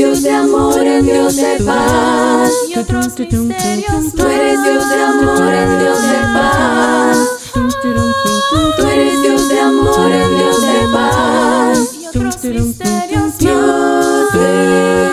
[0.00, 2.50] Dios de amor, en Dios de paz.
[2.70, 7.28] y otros misterios Tú eres Dios de amor, en Dios de paz.
[7.52, 11.94] Tú eres Dios de amor, en Dios de paz.
[12.00, 15.10] y otros misterios Dios de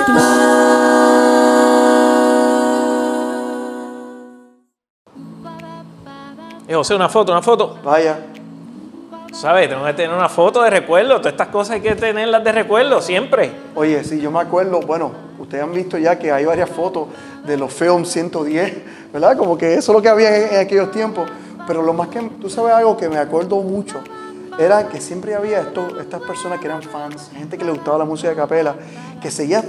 [6.70, 7.78] Eh, José, una foto, una foto.
[7.84, 8.37] Vaya.
[9.38, 9.70] ¿Sabes?
[9.70, 11.18] Tengo que tener una foto de recuerdo.
[11.18, 13.52] Todas estas cosas hay que tenerlas de recuerdo siempre.
[13.76, 17.10] Oye, sí, yo me acuerdo, bueno, ustedes han visto ya que hay varias fotos
[17.46, 18.74] de los Film 110,
[19.14, 19.38] ¿verdad?
[19.38, 21.30] Como que eso es lo que había en, en aquellos tiempos.
[21.68, 24.00] Pero lo más que, tú sabes algo que me acuerdo mucho,
[24.58, 28.06] era que siempre había esto, estas personas que eran fans, gente que le gustaba la
[28.06, 28.74] música de capela,
[29.22, 29.64] que seguía.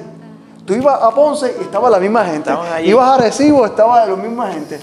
[0.64, 2.50] Tú ibas a Ponce y estaba la misma gente.
[2.84, 4.80] Ibas a Recibo, estaba la misma gente.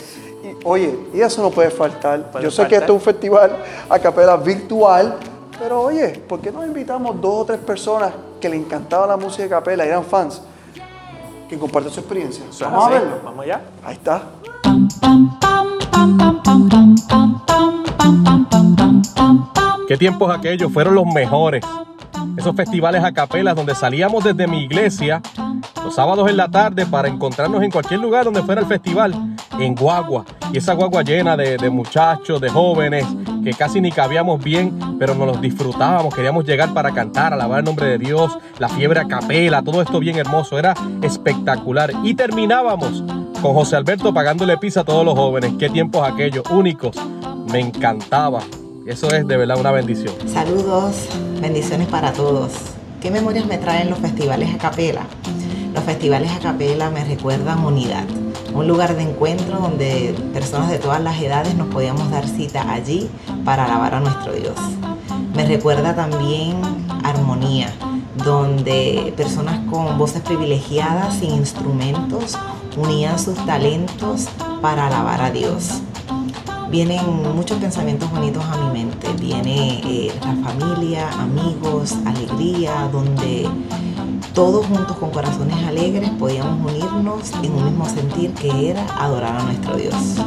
[0.68, 2.32] Oye, y eso no puede faltar.
[2.32, 3.56] Puede Yo sé que esto es un festival
[3.88, 5.16] a capela virtual,
[5.60, 8.12] pero oye, ¿por qué no invitamos dos o tres personas
[8.42, 10.42] que le encantaba la música de capela y eran fans?
[11.48, 12.44] Que compartan su experiencia.
[12.50, 13.20] Eso Vamos a verlo.
[13.24, 13.62] Vamos allá.
[13.84, 14.24] Ahí está.
[19.88, 21.64] ¿Qué tiempos aquellos fueron los mejores?
[22.38, 25.22] Esos festivales a capelas donde salíamos desde mi iglesia
[25.84, 29.14] los sábados en la tarde para encontrarnos en cualquier lugar donde fuera el festival,
[29.60, 30.26] en guagua.
[30.52, 33.06] Y esa guagua llena de, de muchachos, de jóvenes,
[33.44, 36.14] que casi ni cabíamos bien, pero nos los disfrutábamos.
[36.14, 40.00] Queríamos llegar para cantar, alabar el nombre de Dios, la fiebre a capela, todo esto
[40.00, 40.58] bien hermoso.
[40.58, 40.74] Era
[41.04, 41.92] espectacular.
[42.04, 43.04] Y terminábamos
[43.42, 45.54] con José Alberto pagándole pizza a todos los jóvenes.
[45.60, 46.96] Qué tiempos aquellos, únicos.
[47.52, 48.40] Me encantaba.
[48.86, 50.14] Eso es de verdad una bendición.
[50.32, 51.08] Saludos,
[51.42, 52.52] bendiciones para todos.
[53.02, 55.08] ¿Qué memorias me traen los festivales a capela?
[55.74, 58.04] Los festivales a capela me recuerdan unidad,
[58.54, 63.10] un lugar de encuentro donde personas de todas las edades nos podíamos dar cita allí
[63.44, 64.56] para alabar a nuestro Dios.
[65.34, 66.62] Me recuerda también
[67.04, 67.74] armonía,
[68.24, 72.38] donde personas con voces privilegiadas, sin instrumentos,
[72.78, 74.28] unían sus talentos
[74.62, 75.82] para alabar a Dios.
[76.70, 79.08] Vienen muchos pensamientos bonitos a mi mente.
[79.20, 83.48] Viene eh, la familia, amigos, alegría, donde
[84.34, 89.44] todos juntos con corazones alegres podíamos unirnos en un mismo sentir que era adorar a
[89.44, 89.94] nuestro Dios.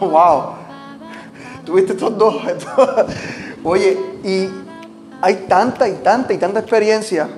[0.00, 0.54] wow.
[1.64, 2.36] Tuviste estos dos.
[3.64, 4.48] Oye, y
[5.20, 7.28] hay tanta y tanta y tanta experiencia.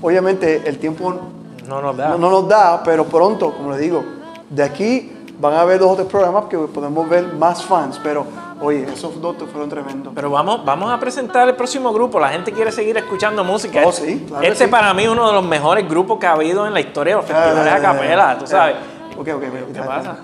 [0.00, 1.35] Obviamente el tiempo
[1.68, 2.08] No nos da.
[2.10, 4.04] no, no nos da, pero pronto, como les digo,
[4.50, 8.00] de aquí van a haber dos o tres programas que podemos ver más fans.
[8.02, 8.24] Pero,
[8.60, 10.12] oye, esos dos fueron tremendos.
[10.14, 12.18] Pero vamos, vamos a presentar el próximo grupo.
[12.20, 13.82] La gente quiere seguir escuchando música.
[13.84, 14.70] Oh, sí, claro este sí.
[14.70, 17.22] para mí es uno de los mejores grupos que ha habido en la historia de
[17.22, 18.76] los festivales a capela, tú sabes.
[19.18, 20.18] Ok, ok, mira, ¿Qué pasa?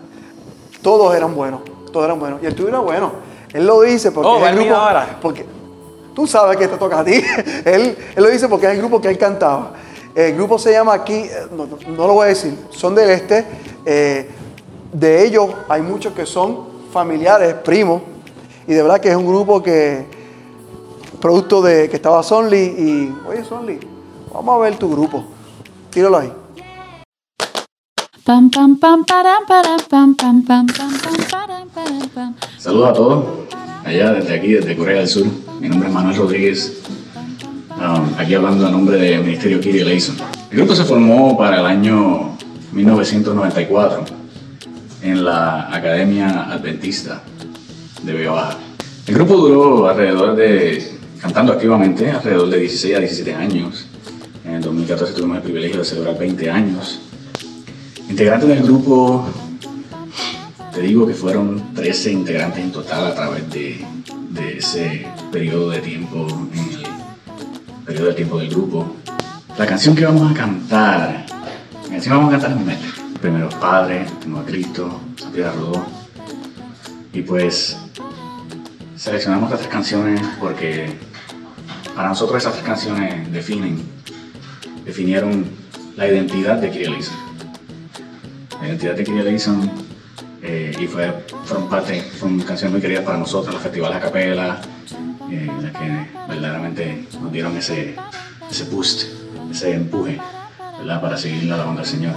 [0.82, 1.60] Todos eran buenos,
[1.92, 2.42] todos eran buenos.
[2.42, 3.12] Y el tuyo era bueno.
[3.52, 4.74] Él lo dice porque Oh, es el grupo.
[4.74, 5.18] ahora.
[5.20, 5.46] Porque
[6.14, 7.12] tú sabes que te toca a ti.
[7.64, 9.72] él, él lo dice porque es el grupo que él cantaba.
[10.14, 13.10] El grupo se llama aquí, eh, no, no- no lo voy a decir, son del
[13.10, 13.46] este.
[13.84, 14.30] eh,
[14.92, 18.02] de ellos hay muchos que son familiares, primos.
[18.66, 20.04] Y de verdad que es un grupo que,
[21.20, 23.80] producto de que estaba Sonly y, oye Sonly,
[24.32, 25.24] vamos a ver tu grupo.
[25.90, 26.32] Tíralo ahí.
[28.24, 32.34] Pam pam pam param param pam pam pam pam pam param param pam.
[32.58, 33.24] Saludos a todos,
[33.84, 35.26] allá desde aquí, desde Corea del Sur.
[35.58, 36.82] Mi nombre es Manuel Rodríguez,
[37.78, 40.16] um, aquí hablando a nombre del Ministerio Kiri Eleison.
[40.50, 42.36] El grupo se formó para el año
[42.72, 44.04] 1994
[45.02, 47.22] en la Academia Adventista
[48.02, 48.58] de Vega Baja.
[49.06, 53.86] El grupo duró alrededor de, cantando activamente, alrededor de 16 a 17 años.
[54.44, 57.00] En el 2014 tuvimos el privilegio de celebrar 20 años.
[58.08, 59.26] Integrantes del grupo
[60.72, 63.84] te digo que fueron 13 integrantes en total a través de,
[64.30, 66.26] de ese periodo de tiempo,
[67.92, 68.96] el periodo de tiempo del grupo.
[69.58, 71.26] La canción que vamos a cantar,
[71.84, 72.86] la canción que vamos a cantar es Mete.
[73.20, 75.86] Primero Padre, tengo a Cristo, Santiago Rodó.
[77.12, 77.76] Y pues
[78.96, 80.86] seleccionamos estas tres canciones porque
[81.94, 83.82] para nosotros esas tres canciones definen,
[84.86, 85.44] definieron
[85.96, 87.16] la identidad de Kyrie Eleison.
[88.60, 89.70] La identidad de Kyrie Eleison
[90.42, 91.12] eh, y fue,
[91.44, 94.60] fueron parte, fueron canciones muy queridas para nosotros, los festivales a capela,
[95.30, 97.94] eh, las que verdaderamente nos dieron ese,
[98.50, 99.04] ese boost,
[99.50, 100.18] ese empuje,
[100.78, 101.00] ¿verdad?
[101.00, 102.14] Para seguir alabando al Señor,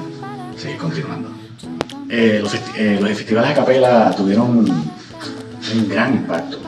[0.57, 1.29] seguir continuando.
[2.09, 4.91] Eh, los, eh, los festivales a capela tuvieron un,
[5.89, 6.59] gran impacto.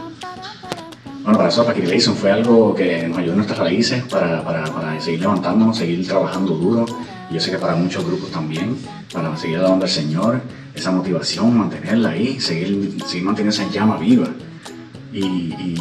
[1.23, 4.43] Bueno, para nosotros, para Kyrie Eleison fue algo que nos ayudó en nuestras raíces para,
[4.43, 6.85] para, para seguir levantándonos, seguir trabajando duro.
[7.29, 8.77] Yo sé que para muchos grupos también,
[9.13, 10.41] para seguir alabando al Señor,
[10.73, 14.27] esa motivación, mantenerla ahí, seguir, seguir manteniendo esa llama viva.
[15.11, 15.75] Y-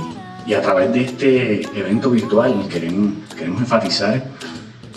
[0.47, 4.23] y a través de este evento virtual queremos, queremos enfatizar,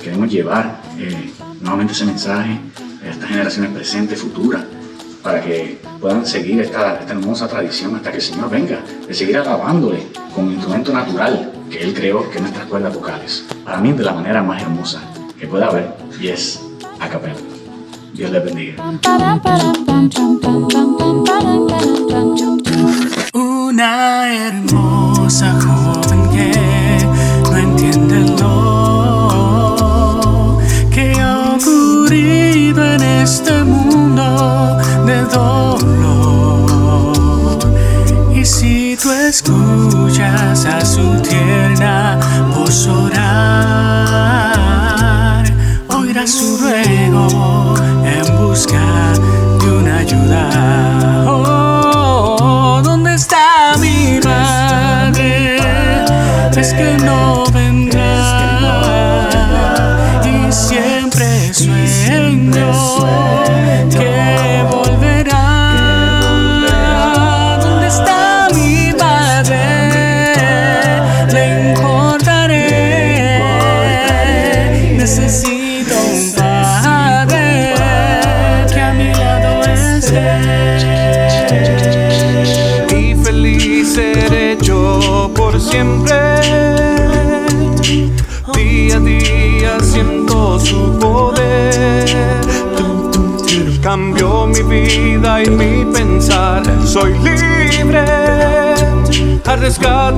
[0.02, 2.60] queremos llevar eh, nuevamente ese mensaje
[3.04, 4.64] a estas generaciones presentes, futuras,
[5.24, 9.38] para que puedan seguir esta, esta hermosa tradición hasta que el Señor venga, de seguir
[9.38, 13.45] alabándole con un instrumento natural que Él creó, que es nuestras cuerdas vocales.
[13.66, 15.02] Para mí, de la manera más hermosa
[15.39, 16.62] que pueda haber, y es
[17.00, 17.49] a capela.
[23.34, 26.51] Una hermosa joven que
[27.49, 29.38] no entiende lo
[30.93, 36.39] que ha ocurrido en este mundo de dolor.
[38.36, 42.20] Y si tú escuchas a su tierna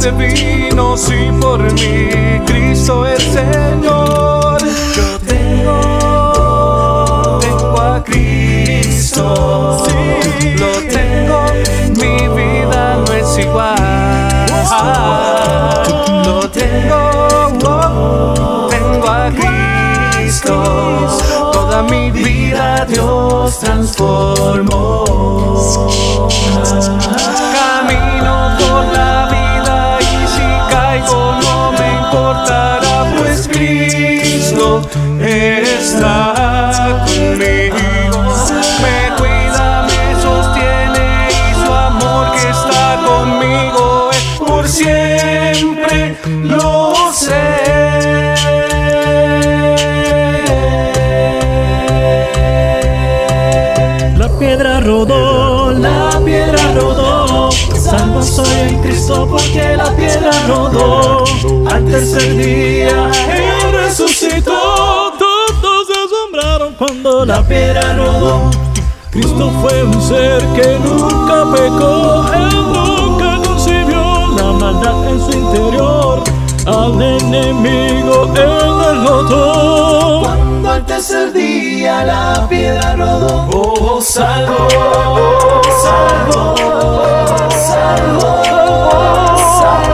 [0.10, 2.10] vino si por mí
[2.46, 4.58] Cristo el Señor.
[4.96, 5.78] Yo tengo,
[7.40, 9.86] tengo a Cristo.
[9.86, 11.46] Sí, lo tengo,
[11.90, 13.76] mi vida no es igual.
[16.26, 17.48] Lo tengo,
[18.70, 20.64] tengo a Cristo.
[21.52, 25.06] Toda mi vida Dios transformó.
[58.22, 61.24] Salvo soy en Cristo porque la piedra rodó.
[61.70, 65.14] Al tercer día Él resucitó.
[65.18, 68.52] Todos se asombraron cuando la piedra rodó.
[69.10, 72.26] Cristo fue un ser que nunca pecó.
[72.34, 76.24] Él nunca concibió la maldad en su interior.
[76.68, 80.11] Al enemigo Él derrotó
[80.72, 83.50] como al tercer día la piedra rodó.
[83.54, 84.68] Oh, oh salvo,
[85.84, 86.56] salvo,
[87.68, 88.44] salvo,
[88.80, 89.92] salvo, oh, salvo.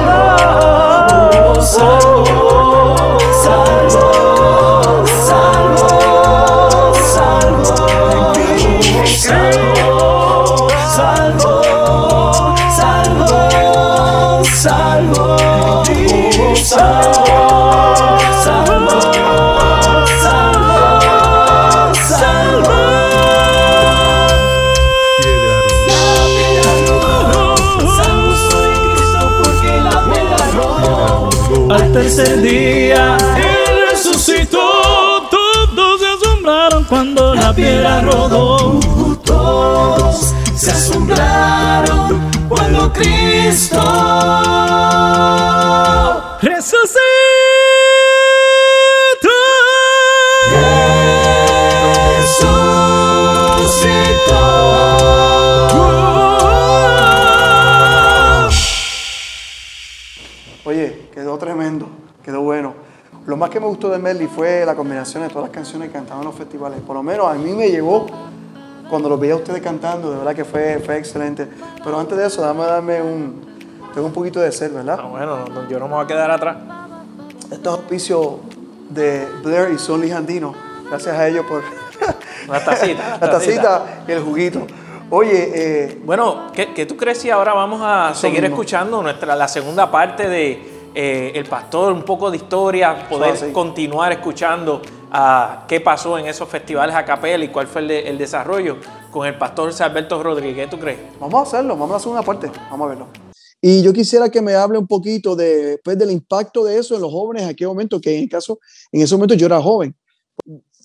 [10.76, 11.74] Salvo,
[14.76, 17.07] salvo, salvo.
[32.18, 34.60] Tercer día Él resucitó.
[35.30, 38.80] Todos se asombraron cuando la piedra rodó.
[39.24, 43.84] Todos se asombraron cuando Cristo
[63.38, 65.94] Lo más que me gustó de Melly fue la combinación de todas las canciones que
[65.94, 66.80] cantaban en los festivales.
[66.82, 68.08] Por lo menos a mí me llegó
[68.90, 71.48] cuando los veía a ustedes cantando, de verdad que fue, fue excelente.
[71.84, 73.40] Pero antes de eso, dame darme un,
[73.94, 74.98] tengo un poquito de sed, ¿verdad?
[75.04, 76.58] Ah, bueno, no- yo no me voy a quedar atrás.
[77.52, 78.38] Estos auspicios
[78.90, 80.56] de Blair y Sonny Andino,
[80.90, 81.62] gracias a ellos por
[82.50, 83.18] La tacita.
[83.22, 84.66] la tacita y el juguito.
[85.12, 88.56] Oye, eh, Bueno, ¿qué, qué tú crees si ahora vamos a seguir mismo.
[88.56, 94.12] escuchando nuestra, la segunda parte de eh, El Pastor, un poco de historia, poder continuar
[94.12, 94.82] escuchando
[95.12, 98.78] a qué pasó en esos festivales a capela y cuál fue el, de- el desarrollo
[99.12, 100.66] con el Pastor Alberto Rodríguez?
[100.66, 101.00] ¿Qué tú crees?
[101.20, 103.08] Vamos a hacerlo, vamos a hacer una parte, vamos a verlo.
[103.62, 107.02] Y yo quisiera que me hable un poquito de, pues, del impacto de eso en
[107.02, 108.60] los jóvenes en aquel momento, que en el caso,
[108.92, 109.96] en ese momento yo era joven.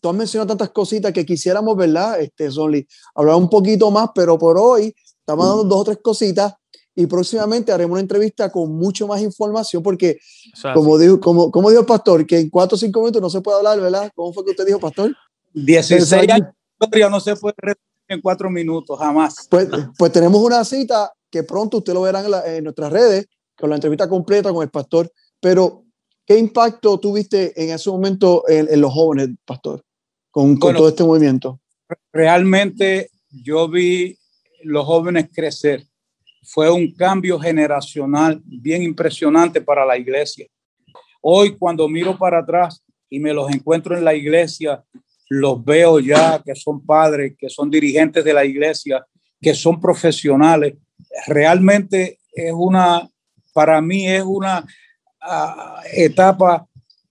[0.02, 2.20] Tú has mencionado tantas cositas que quisiéramos, ¿verdad?
[2.20, 6.52] Este, Sonly, hablar un poquito más, pero por hoy estamos dando dos o tres cositas
[6.94, 10.18] y próximamente haremos una entrevista con mucho más información porque,
[10.74, 13.40] como dijo, como, como dijo el pastor, que en cuatro o cinco minutos no se
[13.40, 14.10] puede hablar, ¿verdad?
[14.14, 15.14] ¿Cómo fue que usted dijo, pastor?
[15.54, 16.32] 16 Exacto.
[16.32, 17.78] años de historia no se puede resumir
[18.08, 19.46] en cuatro minutos, jamás.
[19.48, 23.26] Pues, pues tenemos una cita que pronto usted lo verán en, la- en nuestras redes,
[23.58, 25.10] con la entrevista completa con el pastor.
[25.40, 25.84] Pero,
[26.26, 29.82] ¿qué impacto tuviste en ese momento en, en los jóvenes, pastor,
[30.30, 30.78] con, con Bueno.
[30.80, 31.58] todo este movimiento?
[32.12, 34.18] realmente yo vi
[34.64, 35.86] los jóvenes crecer.
[36.42, 40.46] Fue un cambio generacional bien impresionante para la iglesia.
[41.20, 44.82] Hoy cuando miro para atrás y me los encuentro en la iglesia,
[45.28, 49.06] los veo ya que son padres, que son dirigentes de la iglesia,
[49.40, 50.74] que son profesionales.
[51.26, 53.08] Realmente es una,
[53.54, 54.66] para mí es una
[55.20, 56.66] ah, etapa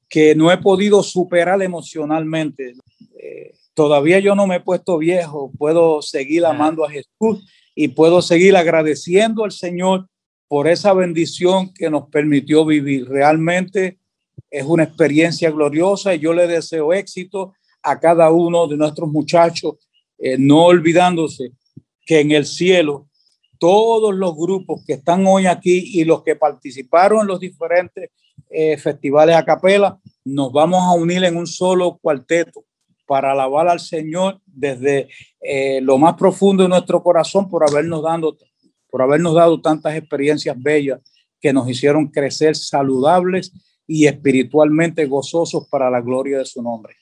[0.10, 2.74] que no he podido superar emocionalmente.
[3.18, 8.22] Eh, todavía yo no me he puesto viejo, puedo seguir amando a Jesús y puedo
[8.22, 10.08] seguir agradeciendo al Señor
[10.48, 13.08] por esa bendición que nos permitió vivir.
[13.08, 14.00] Realmente
[14.50, 17.54] es una experiencia gloriosa y yo le deseo éxito
[17.84, 19.76] a cada uno de nuestros muchachos,
[20.18, 21.52] eh, no olvidándose
[22.06, 23.08] que en el cielo
[23.58, 28.10] todos los grupos que están hoy aquí y los que participaron en los diferentes
[28.50, 32.66] eh, festivales a capela, nos vamos a unir en un solo cuarteto
[33.12, 35.10] para alabar al Señor desde
[35.42, 38.38] eh, lo más profundo de nuestro corazón por habernos, dando,
[38.90, 41.02] por habernos dado tantas experiencias bellas
[41.42, 43.52] que nos hicieron crecer saludables
[43.86, 46.96] y espiritualmente gozosos para la gloria de su nombre.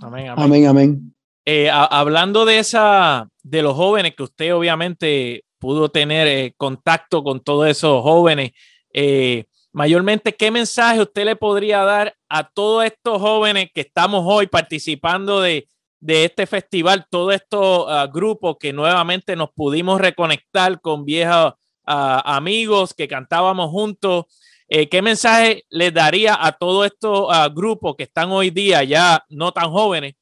[0.00, 0.44] Amén, amén.
[0.46, 1.14] Amén, amén.
[1.44, 7.22] Eh, a- hablando de esa, de los jóvenes que usted obviamente pudo tener eh, contacto
[7.22, 8.52] con todos esos jóvenes,
[8.94, 14.46] eh, mayormente, ¿qué mensaje usted le podría dar a todos estos jóvenes que estamos hoy
[14.46, 15.68] participando de,
[16.06, 21.54] este festival, todos estos ah, grupos que nuevamente nos pudimos reconectar con viejos
[21.86, 24.24] ah, amigos que cantábamos juntos.
[24.68, 29.24] Eh, ¿Qué mensaje les daría a todos estos ah, grupos que están hoy día ya
[29.28, 30.14] no tan jóvenes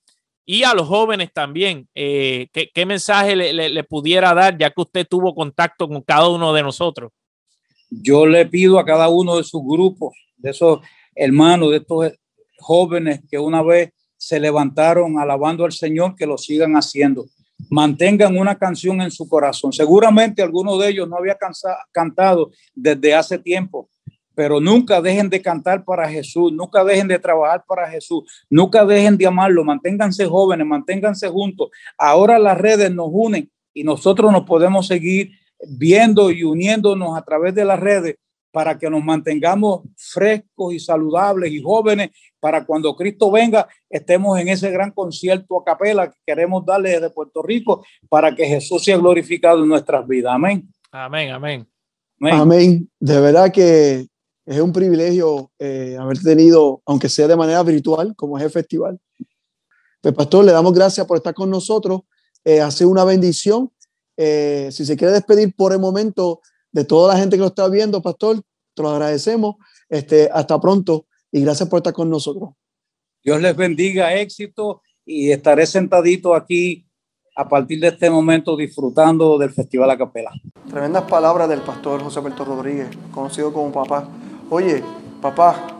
[0.44, 1.88] y a los jóvenes también?
[1.94, 6.62] Eh, ¿qué, mensaje le pudiera dar ya que usted tuvo contacto con cada uno de
[6.62, 7.12] nosotros?
[7.90, 10.80] Yo le pido a cada uno de sus grupos, de esos
[11.14, 12.12] hermanos, de estos
[12.58, 17.26] jóvenes que una vez se levantaron alabando al Señor, que lo sigan haciendo.
[17.70, 19.72] Mantengan una canción en su corazón.
[19.72, 21.36] Seguramente algunos de ellos no había
[21.92, 23.88] cantado desde hace tiempo,
[24.34, 29.16] pero nunca dejen de cantar para Jesús, nunca dejen de trabajar para Jesús, nunca dejen
[29.16, 31.70] de amarlo, manténganse jóvenes, manténganse juntos.
[31.96, 35.32] Ahora las redes nos unen y nosotros nos podemos seguir
[35.66, 38.16] viendo y uniéndonos a través de las redes
[38.50, 44.48] para que nos mantengamos frescos y saludables y jóvenes para cuando Cristo venga estemos en
[44.48, 48.96] ese gran concierto a capela que queremos darle desde Puerto Rico para que Jesús sea
[48.96, 50.32] glorificado en nuestras vidas.
[50.34, 50.68] Amén.
[50.90, 51.68] Amén, amén.
[52.20, 52.90] Amén.
[52.98, 54.06] De verdad que
[54.46, 58.98] es un privilegio eh, haber tenido, aunque sea de manera virtual, como es el festival.
[60.00, 62.02] Pues, pastor, le damos gracias por estar con nosotros.
[62.44, 63.70] Eh, ha sido una bendición.
[64.20, 66.40] Eh, si se quiere despedir por el momento
[66.72, 68.42] de toda la gente que lo está viendo, pastor,
[68.74, 69.54] te lo agradecemos.
[69.88, 72.50] Este, hasta pronto y gracias por estar con nosotros.
[73.24, 76.84] Dios les bendiga, éxito y estaré sentadito aquí
[77.36, 80.32] a partir de este momento disfrutando del Festival a Capela.
[80.68, 84.08] Tremendas palabras del pastor José Alberto Rodríguez, conocido como papá.
[84.50, 84.82] Oye,
[85.22, 85.78] papá,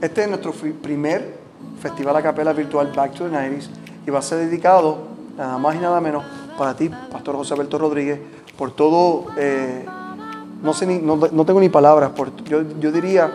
[0.00, 1.38] este es nuestro primer
[1.80, 3.68] festival a capela virtual Back to the 90s
[4.06, 6.24] y va a ser dedicado nada más y nada menos
[6.56, 8.20] para ti, pastor José Alberto Rodríguez,
[8.56, 9.84] por todo, eh,
[10.62, 13.32] no sé ni, no, no tengo ni palabras, por, yo, yo diría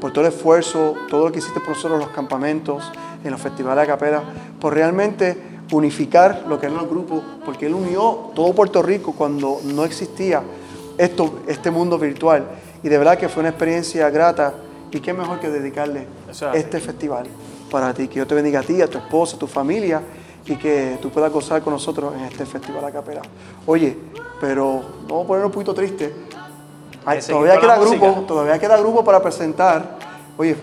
[0.00, 2.92] por todo el esfuerzo, todo lo que hiciste por nosotros en los campamentos,
[3.24, 4.22] en los festivales a capela,
[4.60, 5.36] por realmente
[5.72, 10.42] unificar lo que eran los grupos, porque él unió todo Puerto Rico cuando no existía
[10.96, 12.46] esto, este mundo virtual.
[12.82, 14.54] Y de verdad que fue una experiencia grata
[14.90, 16.44] y qué mejor que dedicarle así.
[16.54, 17.26] este festival
[17.70, 18.08] para ti.
[18.08, 20.00] Que Dios te bendiga a ti, a tu esposa, a tu familia
[20.48, 23.22] y que tú puedas gozar con nosotros en este festival a capela.
[23.66, 23.96] Oye,
[24.40, 26.14] pero vamos a poner un poquito triste.
[27.04, 28.26] Ay, todavía queda grupo, música.
[28.26, 29.96] todavía queda grupo para presentar.
[30.36, 30.56] Oye,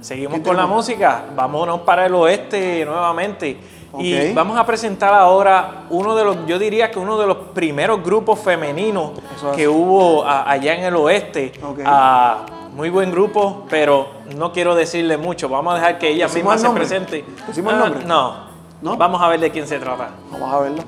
[0.00, 1.24] Seguimos ¿Qué con la música.
[1.36, 3.58] Vámonos para el oeste nuevamente.
[3.98, 8.02] Y vamos a presentar ahora uno de los, yo diría que uno de los primeros
[8.02, 9.10] grupos femeninos
[9.50, 9.56] es.
[9.56, 11.52] que hubo a- allá en el oeste.
[11.84, 15.50] Ah, muy buen grupo, pero no quiero decirle mucho.
[15.50, 17.24] Vamos a dejar que ella ¿Decimos misma se presente.
[17.46, 18.04] ¿Decimos el Ah, nombre?
[18.82, 18.96] No.
[18.96, 20.10] Vamos a ver de quién se trata.
[20.30, 20.84] Vamos a verlo.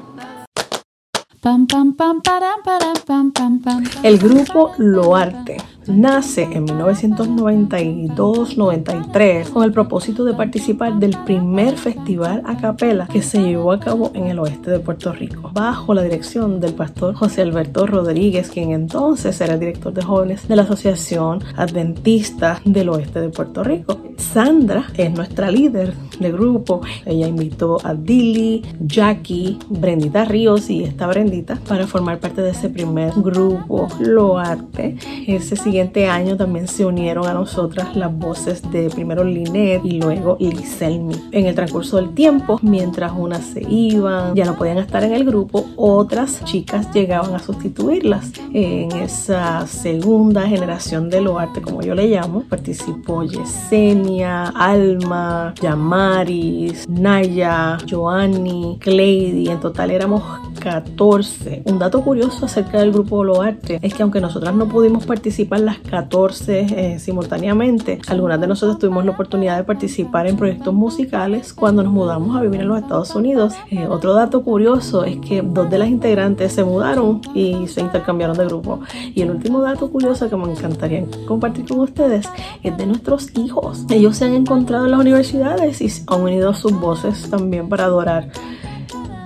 [1.40, 3.82] Pam, pam, pam, param, param, pam, pam, pam.
[4.02, 5.56] El grupo Loarte
[5.86, 13.42] nace en 1992-93 con el propósito de participar del primer festival a capela que se
[13.42, 17.40] llevó a cabo en el oeste de Puerto Rico, bajo la dirección del pastor José
[17.42, 23.28] Alberto Rodríguez, quien entonces era director de jóvenes de la Asociación Adventista del Oeste de
[23.28, 23.98] Puerto Rico.
[24.16, 26.80] Sandra es nuestra líder de grupo.
[27.04, 32.70] Ella invitó a Dilly, Jackie, Brendita Ríos y esta Brendita para formar parte de ese
[32.70, 34.96] primer grupo Loarte.
[35.26, 40.36] Ese siguiente año también se unieron a nosotras las voces de primero Linet y luego
[40.38, 41.14] Liselmi.
[41.32, 45.24] En el transcurso del tiempo, mientras unas se iban, ya no podían estar en el
[45.24, 48.32] grupo, otras chicas llegaban a sustituirlas.
[48.52, 57.78] En esa segunda generación de Loarte, como yo le llamo, participó Yesenia, Alma, Yamaris, Naya,
[57.90, 59.48] Joanny, Cleidy.
[59.48, 60.22] En total éramos
[60.60, 61.62] 14.
[61.64, 65.78] Un dato curioso acerca del grupo Loarte es que aunque nosotras no pudimos participar las
[65.78, 71.82] 14 eh, simultáneamente, algunas de nosotros tuvimos la oportunidad de participar en proyectos musicales cuando
[71.82, 73.54] nos mudamos a vivir en los Estados Unidos.
[73.70, 78.36] Eh, otro dato curioso es que dos de las integrantes se mudaron y se intercambiaron
[78.36, 78.80] de grupo.
[79.14, 82.28] Y el último dato curioso que me encantaría compartir con ustedes
[82.62, 83.84] es de nuestros hijos.
[83.90, 88.28] Ellos se han encontrado en las universidades y han unido sus voces también para adorar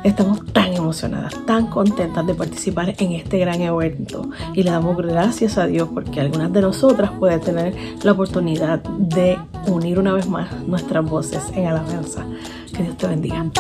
[0.05, 5.59] Estamos tan emocionadas, tan contentas de participar en este gran evento y le damos gracias
[5.59, 9.37] a Dios porque algunas de nosotras pueden tener la oportunidad de
[9.67, 12.25] unir una vez más nuestras voces en alabanza.
[12.73, 13.51] Que Dios te bendiga.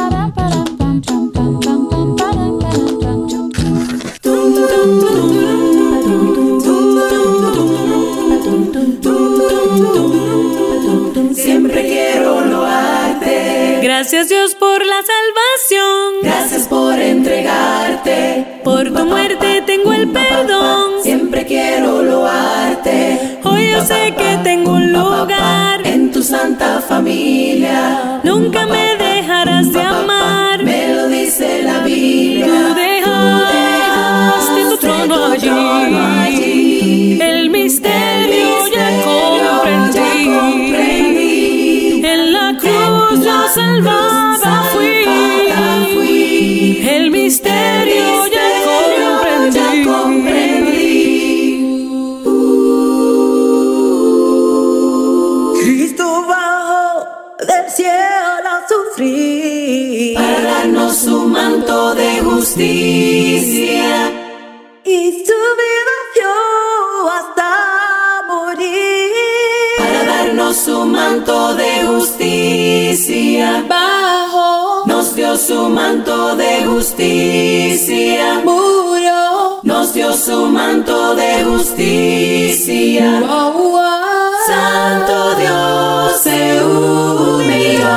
[13.98, 16.20] Gracias Dios por la salvación.
[16.22, 18.60] Gracias por entregarte.
[18.62, 21.02] Por tu muerte tengo el perdón.
[21.02, 23.38] Siempre quiero loarte.
[23.42, 28.20] Hoy yo sé que tengo un lugar en tu santa familia.
[28.22, 30.62] Nunca me dejarás de amar.
[30.62, 32.44] Me lo dice la Biblia.
[32.44, 37.18] Tú dejaste tu trono allí.
[37.18, 38.35] El misterio.
[43.54, 44.70] salvada,
[46.94, 48.26] El misterio,
[49.50, 50.76] ya comprendí.
[55.60, 57.06] Cristo bajo
[57.38, 60.14] del cielo a sufrir.
[60.14, 64.12] Para darnos su manto de justicia.
[64.84, 66.34] Y su vida dio
[67.18, 67.50] hasta
[68.28, 69.10] morir.
[69.78, 71.75] Para darnos su manto de
[73.36, 73.64] justicia.
[73.68, 78.40] Bajo nos dio su manto de justicia.
[78.44, 83.22] murió nos dio su manto de justicia.
[84.46, 87.88] Santo Dios se humilló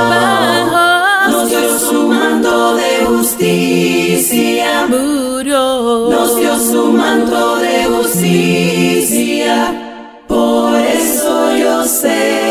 [1.30, 4.88] nos dio su manto de justicia.
[4.88, 9.56] murió nos dio su manto de justicia.
[10.28, 12.49] Por eso yo sé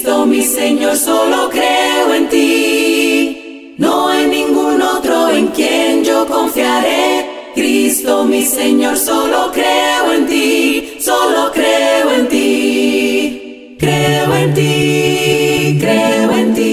[0.00, 3.74] Cristo mi Señor solo creo en ti.
[3.76, 7.52] No hay ningún otro en quien yo confiaré.
[7.54, 16.32] Cristo mi Señor, solo creo en ti, solo creo en ti, creo en ti, creo
[16.32, 16.69] en ti,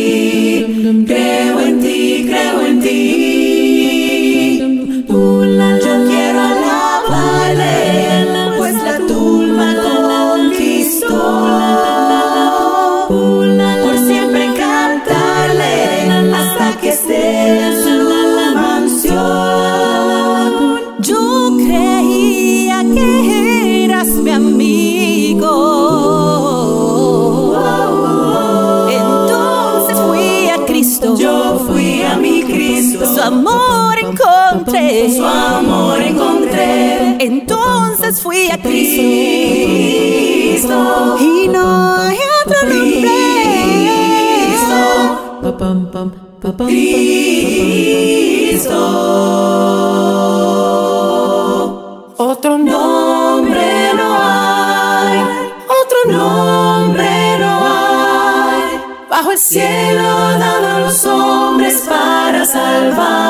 [46.56, 46.88] Cristo.
[52.18, 55.20] Otro nombre no hay,
[55.82, 58.62] otro nombre no hay,
[59.10, 60.04] bajo el cielo
[60.40, 63.27] dado a los hombres para salvarnos.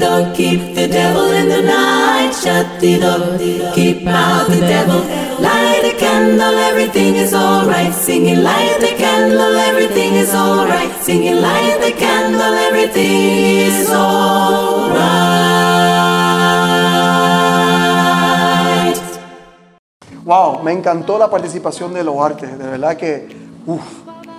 [0.00, 2.32] Door, keep the devil in the night.
[2.32, 3.38] Shut the door,
[3.74, 5.00] keep out the devil.
[5.38, 7.94] Light the candle, everything is alright.
[7.94, 10.90] Singing, light the candle, everything is alright.
[11.02, 14.90] Singing, light the candle, everything is alright.
[20.24, 23.28] Wow, me encantó la participación de los artes, de verdad que,
[23.66, 23.82] uff,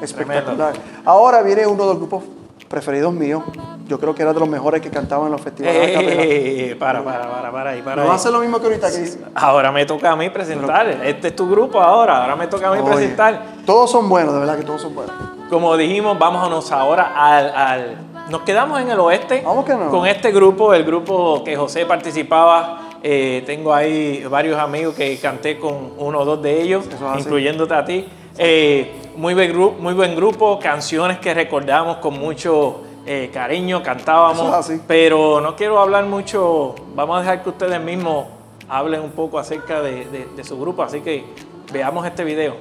[0.01, 0.73] espectacular.
[1.03, 2.23] Ahora viene uno de los grupos
[2.71, 3.43] preferidos míos,
[3.87, 5.99] yo creo que era de los mejores que cantaban en los festivales.
[5.99, 6.71] de.
[6.71, 9.71] Eh, para, para, para, para ahí, para No hacer lo mismo que ahorita que Ahora
[9.71, 10.87] me toca a mí presentar.
[11.03, 12.21] Este es tu grupo ahora.
[12.21, 13.43] Ahora me toca a mí Oye, presentar.
[13.65, 15.13] Todos son buenos, de verdad que todos son buenos.
[15.49, 17.97] Como dijimos, vámonos ahora al, al-
[18.29, 19.89] Nos quedamos en el oeste que no.
[19.91, 22.87] con este grupo, el grupo que José participaba.
[23.03, 26.85] Eh, tengo ahí varios amigos que canté con uno o dos de ellos,
[27.17, 28.07] incluyéndote a ti.
[28.37, 34.39] Eh, muy, buen gru- muy buen grupo, canciones que recordamos con mucho eh, cariño, cantábamos.
[34.41, 34.81] Eso es así.
[34.87, 38.25] Pero no quiero hablar mucho, vamos a dejar que ustedes mismos
[38.69, 40.83] hablen un poco acerca de, de- de su grupo.
[40.83, 41.25] Así que
[41.73, 42.55] veamos este video.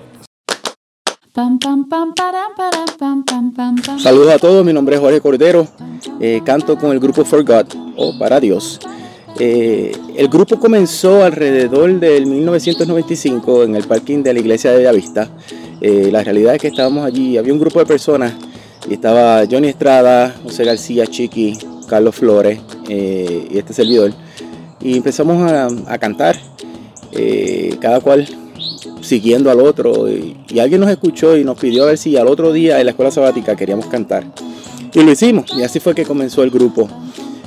[4.03, 5.67] Saludos a todos, mi nombre es Jorge Cordero,
[6.21, 8.81] eh, canto con el grupo For God o Para Dios.
[9.39, 15.31] Eh, el grupo comenzó alrededor del 1995 en el parking de la iglesia de Bellavista.
[15.81, 18.35] Eh, la realidad es que estábamos allí, había un grupo de personas
[18.89, 21.57] y estaba Johnny Estrada, José García, Chiqui,
[21.89, 24.13] Carlos Flores eh, y este servidor.
[24.83, 26.37] Y empezamos a, cantar,
[27.13, 28.27] eh, cada cual
[29.01, 32.53] siguiendo al otro y, alguien nos escuchó y nos pidió a ver si al otro
[32.53, 34.25] día en la escuela sabática queríamos cantar
[34.93, 36.89] y lo hicimos y así fue que comenzó el grupo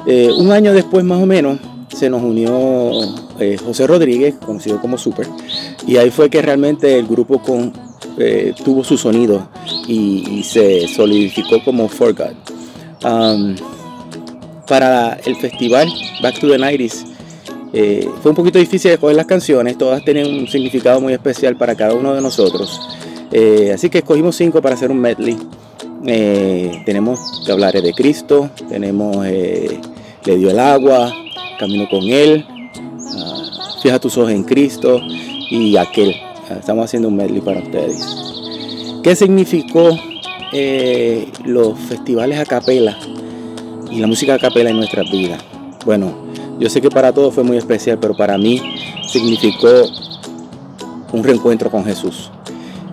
[0.06, 1.60] un año después más o menos
[1.94, 2.92] se nos unió
[3.40, 5.28] eh, José Rodríguez conocido como Super
[5.88, 7.74] y ahí fue que realmente el grupo con,
[8.18, 9.48] eh, tuvo su sonido
[9.88, 12.34] y, se solidificó como For God
[14.68, 15.88] para el festival
[16.22, 17.06] Back to the 90s
[17.74, 21.74] eh, fue un poquito difícil escoger las canciones, todas tienen un significado muy especial para
[21.74, 22.80] cada uno de nosotros.
[23.74, 25.36] Así que escogimos cinco para hacer un medley.
[26.86, 31.12] Tenemos que hablar de Cristo, tenemos Le dio el agua,
[31.58, 35.02] Camino con Él, ah, Fija tus ojos en Cristo
[35.50, 36.16] y aquel.
[36.50, 38.06] Ah, Estamos haciendo un medley para ustedes.
[39.04, 39.98] ¿Qué significó
[40.54, 42.98] eh, los festivales a capela
[43.92, 45.44] y la música a capela en nuestras vidas?
[45.86, 46.24] Bueno,
[46.60, 48.62] Yo sé que para todos fue muy especial, pero para mí
[49.08, 49.86] significó
[51.12, 52.30] un reencuentro con Jesús.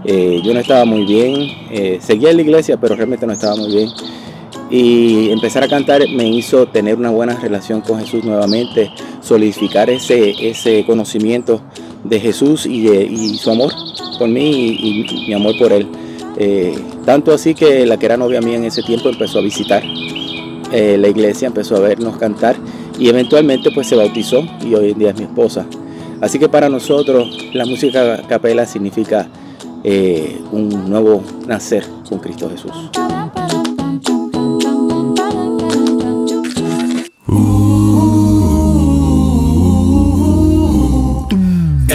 [0.04, 1.34] Eh, yo no estaba muy bien,
[1.70, 3.88] eh, seguía en la iglesia, pero realmente no estaba muy bien.
[4.70, 8.90] Y empezar a cantar me hizo tener una buena relación con Jesús nuevamente,
[9.20, 11.60] solidificar ese, ese conocimiento
[12.04, 13.72] de Jesús y, su amor
[14.18, 15.88] por mí y, y mi amor por Él.
[16.42, 19.82] Eh, tanto así que la que era novia mía en ese tiempo empezó a visitar
[20.72, 22.56] eh, la iglesia, empezó a vernos cantar
[22.98, 25.66] y eventualmente pues se bautizó y hoy en día es mi esposa.
[26.20, 29.28] Así que para nosotros la música capela significa
[29.84, 32.72] eh, un nuevo nacer con Cristo Jesús.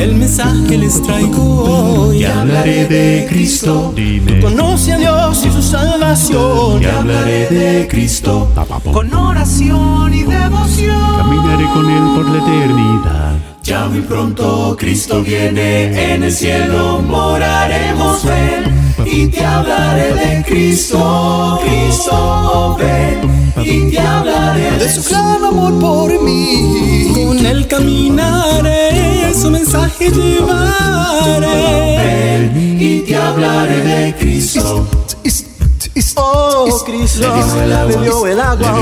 [0.06, 2.20] El mensaje les traigo hoy.
[2.20, 3.92] Te hablaré de Cristo.
[3.96, 4.40] Dime.
[4.40, 6.80] Conoce a Dios y su salvación.
[6.80, 8.48] Te hablaré de Cristo.
[8.94, 11.18] Con oración y devoción.
[11.18, 13.45] Caminaré con Él por la eternidad.
[13.66, 18.72] Ya muy pronto Cristo viene, en el cielo moraremos Él.
[19.08, 23.56] Y te hablaré de Cristo, Cristo ven.
[23.66, 27.12] Y te hablaré de su gran amor por mí.
[27.16, 31.48] Con él caminaré, su mensaje llevaré.
[31.98, 34.88] Ven y te hablaré de Cristo.
[36.18, 38.70] Oh, Cristo Le dio el agua.
[38.70, 38.82] agua.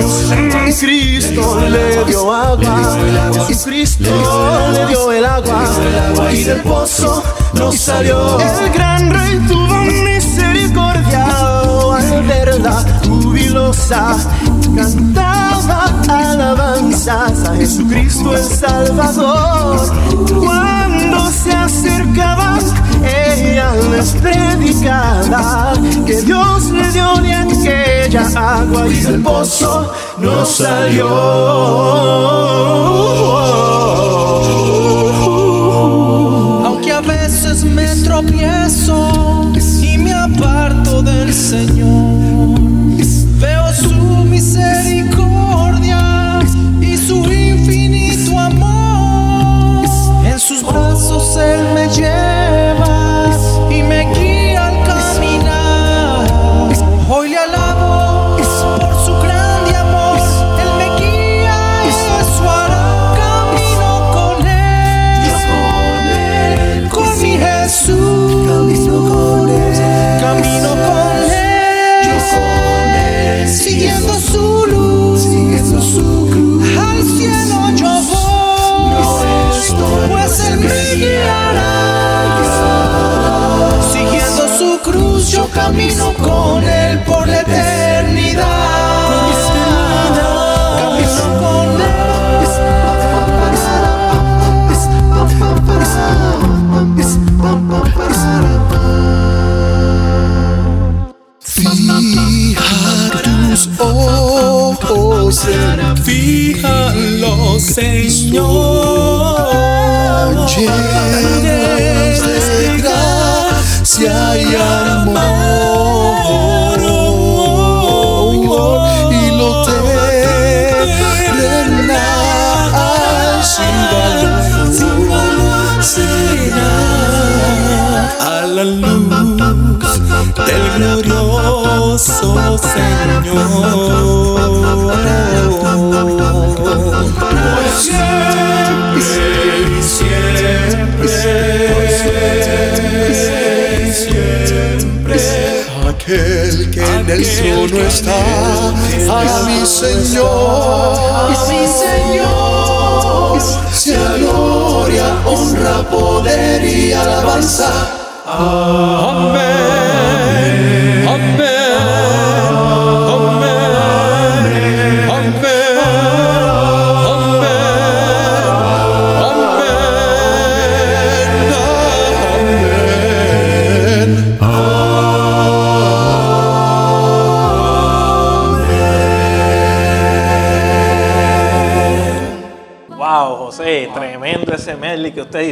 [0.80, 2.98] Cristo Le dio agua.
[3.08, 3.48] el agua.
[3.64, 4.10] Cristo
[4.74, 5.64] Le dio el agua.
[6.32, 8.40] Y del pozo nos salió.
[8.40, 11.28] El gran rey tuvo misericordia
[11.98, 14.16] al verla jubilosa.
[14.76, 19.80] Cantaba alabanzas a Jesucristo el Salvador.
[20.40, 22.43] Cuando se acercaban,
[23.04, 25.74] ella les predicaba
[26.06, 31.10] que Dios le dio de aquella agua y del pozo nos salió.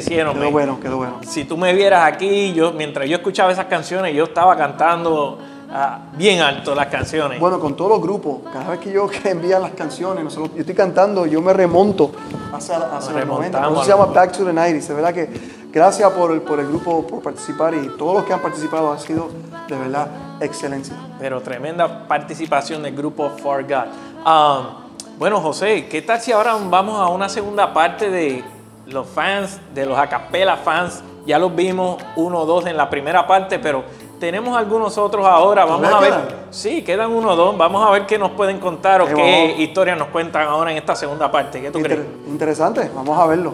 [0.02, 0.34] Hicieron.
[0.34, 1.20] Quedó me- bueno, quedó bueno.
[1.28, 5.38] Si tú me vieras aquí, yo mientras yo escuchaba esas canciones, yo estaba cantando
[5.72, 7.40] ah, bien alto las canciones.
[7.40, 10.60] Bueno, con todos los grupos, cada vez que yo que envían las canciones, nosotros, yo
[10.62, 12.12] estoy cantando, yo me remonto
[12.54, 13.28] hacia, hacia los 90.
[13.28, 14.88] Por remontamos eso se llama Back to the 90s.
[14.88, 15.30] De verdad que
[15.72, 19.00] gracias por el, por el grupo, por participar y todos los que han participado ha
[19.00, 19.30] sido
[19.68, 20.08] de verdad
[20.42, 20.96] excelencia.
[21.20, 23.86] Pero tremenda participación del grupo For God.
[24.26, 24.82] Um,
[25.18, 28.44] Bueno, José, ¿qué tal si ahora vamos a una segunda parte de
[28.92, 31.04] los fans, de los acapella fans?
[31.26, 33.84] Ya los vimos uno o dos en la primera parte, pero
[34.20, 35.66] tenemos algunos otros ahora.
[35.66, 36.10] Vamos a ver.
[36.10, 36.26] quedan?
[36.50, 37.58] Sí, quedan uno o dos.
[37.58, 40.78] Vamos a ver qué nos pueden contar o Eh, qué historias nos cuentan ahora en
[40.78, 41.62] esta segunda parte.
[41.62, 42.02] ¿Qué tú crees?
[42.28, 43.54] Interesante, vamos a verlo.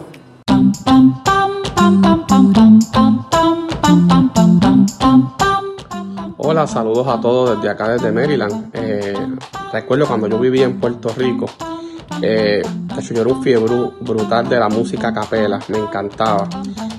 [6.38, 8.70] Hola, saludos a todos desde acá, desde Maryland.
[8.74, 9.14] Eh,
[9.74, 11.48] recuerdo cuando yo vivía en Puerto Rico,
[12.22, 12.62] eh,
[13.14, 16.48] yo era un fiebre brutal de la música capela, me encantaba.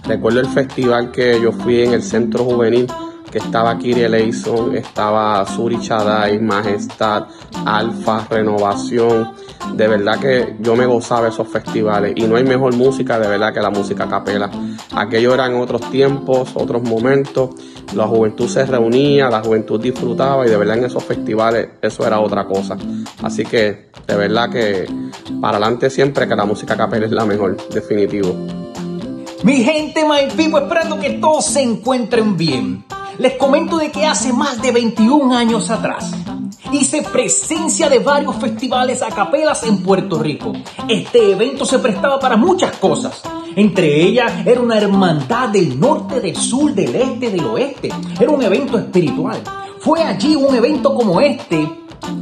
[0.05, 2.87] Recuerdo el festival que yo fui en el centro juvenil,
[3.31, 7.27] que estaba Kiri Eleison, estaba Suri Chadai, Majestad,
[7.66, 9.33] Alfa, Renovación.
[9.75, 13.53] De verdad que yo me gozaba esos festivales y no hay mejor música de verdad
[13.53, 14.51] que la música a capela.
[14.95, 17.51] Aquello eran otros tiempos, otros momentos.
[17.95, 22.21] La juventud se reunía, la juventud disfrutaba y de verdad en esos festivales eso era
[22.21, 22.77] otra cosa.
[23.23, 24.87] Así que de verdad que
[25.41, 28.35] para adelante siempre que la música capela es la mejor, definitivo.
[29.45, 32.85] Mi gente, my people, esperando que todos se encuentren bien.
[33.19, 36.13] Les comento de que hace más de 21 años atrás
[36.73, 40.53] hice presencia de varios festivales a capelas en Puerto Rico.
[40.89, 43.23] Este evento se prestaba para muchas cosas.
[43.57, 47.91] Entre ellas era una hermandad del norte, del sur, del este, del oeste.
[48.21, 49.43] Era un evento espiritual.
[49.81, 51.69] Fue allí un evento como este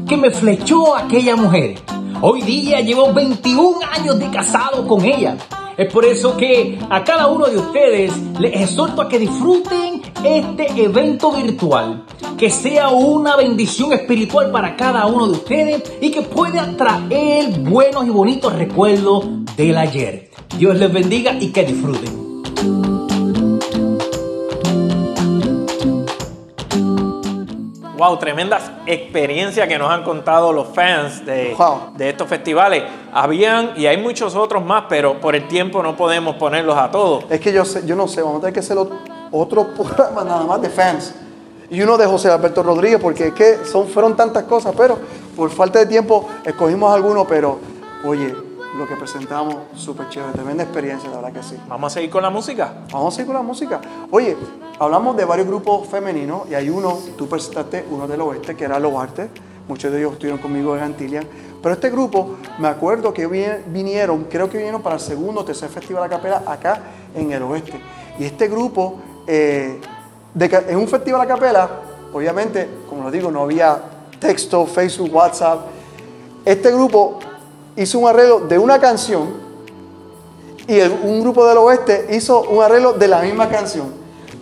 [0.09, 1.79] que me flechó a aquella mujer.
[2.23, 5.37] Hoy día llevo 21 años de casado con ella.
[5.77, 10.69] Es por eso que a cada uno de ustedes les exhorto a que disfruten este
[10.83, 12.07] evento virtual.
[12.39, 18.07] Que sea una bendición espiritual para cada uno de ustedes y que pueda traer buenos
[18.07, 20.31] y bonitos recuerdos del ayer.
[20.59, 22.96] Dios les bendiga y que disfruten.
[27.97, 31.55] Wow, tremendas experiencias que nos han contado los fans de,
[31.97, 32.83] de estos festivales.
[33.13, 37.25] Habían, y hay muchos otros más, pero por el tiempo no podemos ponerlos a todos.
[37.31, 38.91] Es que yo, sé, yo no sé, vamos a tener que hacer ot-
[39.33, 41.15] otro programa nada más de fans.
[41.71, 44.99] Y uno de José Alberto Rodríguez, porque es que son, fueron tantas cosas, pero
[45.35, 47.59] por falta de tiempo escogimos algunos, pero
[48.07, 48.33] oye,
[48.77, 51.57] lo que presentamos, súper chévere, tremenda experiencia, la verdad que sí.
[51.69, 52.73] Vamos a seguir con la música.
[52.93, 53.81] Vamos a seguir con la música.
[54.11, 54.37] Oye,
[54.79, 58.79] hablamos de varios grupos femeninos y hay uno, tú presentaste uno del oeste, que era
[58.79, 59.29] Loarte,
[59.69, 61.27] muchos de ellos estuvieron conmigo en Antillian,
[61.63, 65.45] pero este grupo, me acuerdo que vi- vinieron, creo que vinieron para el segundo o
[65.45, 66.81] tercer festival a capela acá
[67.15, 67.81] en el oeste.
[68.19, 68.97] Y este grupo,
[69.27, 69.81] eh,
[70.35, 71.69] de en un festival a capela,
[72.13, 73.81] obviamente, como lo digo, no había
[74.21, 75.61] texto, Facebook, WhatsApp.
[76.45, 77.19] Este grupo
[77.77, 79.29] hizo un arreglo de una canción
[80.67, 83.93] y el- un grupo del oeste hizo un arreglo de la misma canción.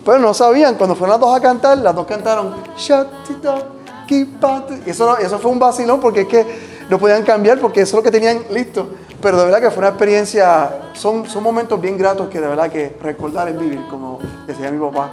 [0.03, 2.53] Pero no sabían, cuando fueron las dos a cantar, las dos cantaron.
[4.85, 6.45] Y eso, eso fue un vacilón porque es que
[6.89, 8.87] no podían cambiar porque eso es lo que tenían listo.
[9.21, 12.69] Pero de verdad que fue una experiencia, son, son momentos bien gratos que de verdad
[12.69, 15.09] que recordar es vivir, como decía mi papá.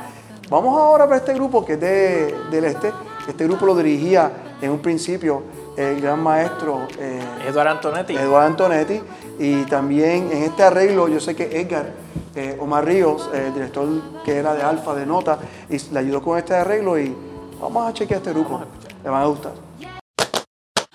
[0.51, 2.93] Vamos ahora para este grupo que es de- del este.
[3.27, 5.43] Este grupo lo dirigía en un principio
[5.77, 8.15] el gran maestro eh, Eduardo Antonetti.
[8.15, 9.01] Eduardo Antonetti.
[9.39, 11.93] Y también en este arreglo, yo sé que Edgar
[12.35, 13.89] eh, Omar Ríos, eh, el director
[14.25, 16.99] que era de Alfa, de Nota, y le ayudó con este arreglo.
[16.99, 17.15] Y
[17.61, 18.61] vamos a chequear este grupo.
[19.03, 19.72] Le van a gustar.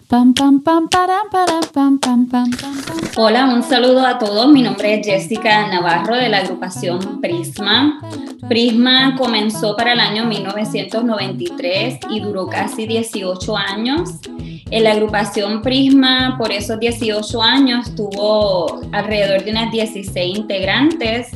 [0.10, 2.49] Pam, pam, pam, param, param, pam, pam, pam.
[3.18, 4.47] Hola, un saludo a todos.
[4.47, 7.99] Mi nombre es Jessica Navarro de la agrupación Prisma.
[8.47, 14.12] Prisma comenzó para el año 1993 y duró casi 18 años.
[14.72, 21.32] En la agrupación Prisma, por esos 18 años, tuvo alrededor de unas 16 integrantes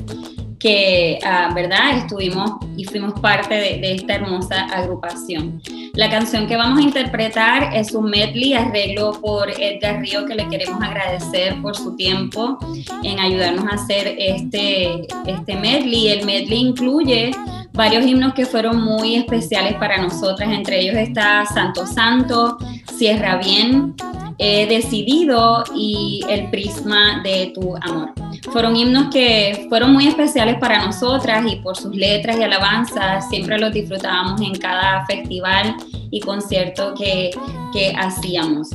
[0.61, 1.97] que, ah, ¿verdad?
[1.97, 5.59] Estuvimos y fuimos parte de, esta hermosa agrupación.
[5.93, 10.47] La canción que vamos a interpretar es un medley arreglo por Edgar Río, que le
[10.49, 12.59] queremos agradecer por su tiempo
[13.03, 16.09] en ayudarnos a hacer este, este medley.
[16.09, 17.31] El medley incluye
[17.73, 22.59] varios himnos que fueron muy especiales para nosotras, entre ellos está Santo Santo,
[22.95, 23.95] Cierra Bien,
[24.37, 28.13] He Decidido y El Prisma de Tu Amor.
[28.49, 33.59] Fueron himnos que fueron muy especiales para nosotras y por sus letras y alabanzas siempre
[33.59, 35.75] los disfrutábamos en cada festival
[36.09, 37.31] y concierto que,
[37.71, 38.69] que hacíamos.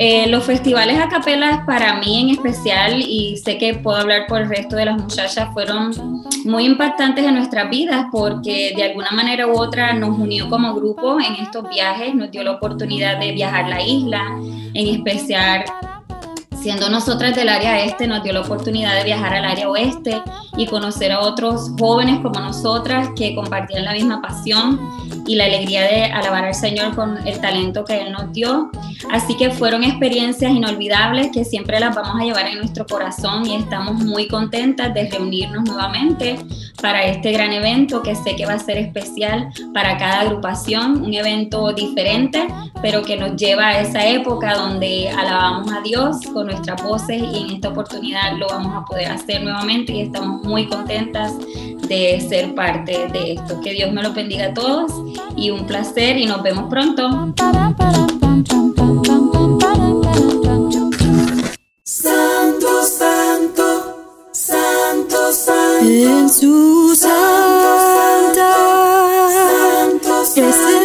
[0.00, 4.42] Eh, los festivales a capelas para mí en especial, y sé que puedo hablar por
[4.42, 5.92] el resto de las muchachas, fueron
[6.44, 11.18] muy impactantes en nuestras vidas porque de alguna manera u otra nos unió como grupo
[11.20, 14.22] en estos viajes, nos dio la oportunidad de viajar la isla,
[14.74, 15.64] en especial
[16.60, 20.20] Siendo nosotras del área este, nos dio la oportunidad de viajar al área oeste
[20.56, 24.80] y conocer a otros jóvenes como nosotras que compartían la misma pasión
[25.24, 28.70] y la alegría de alabar al Señor con el talento que Él nos dio.
[29.12, 33.54] Así que fueron experiencias inolvidables que siempre las vamos a llevar en nuestro corazón y
[33.54, 36.38] estamos muy contentas de reunirnos nuevamente
[36.82, 41.14] para este gran evento que sé que va a ser especial para cada agrupación, un
[41.14, 42.48] evento diferente,
[42.82, 47.42] pero que nos lleva a esa época donde alabamos a Dios con nuestras voces y
[47.44, 51.34] en esta oportunidad lo vamos a poder hacer nuevamente y estamos muy contentas
[51.88, 53.60] de ser parte de esto.
[53.60, 54.92] Que Dios me lo bendiga a todos
[55.36, 57.34] y un placer y nos vemos pronto.
[61.84, 63.96] Santo, santo,
[64.32, 65.88] santo, santo.
[65.88, 68.18] En su santa
[70.38, 70.77] presencia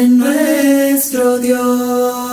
[0.00, 2.29] de nuestro Dios.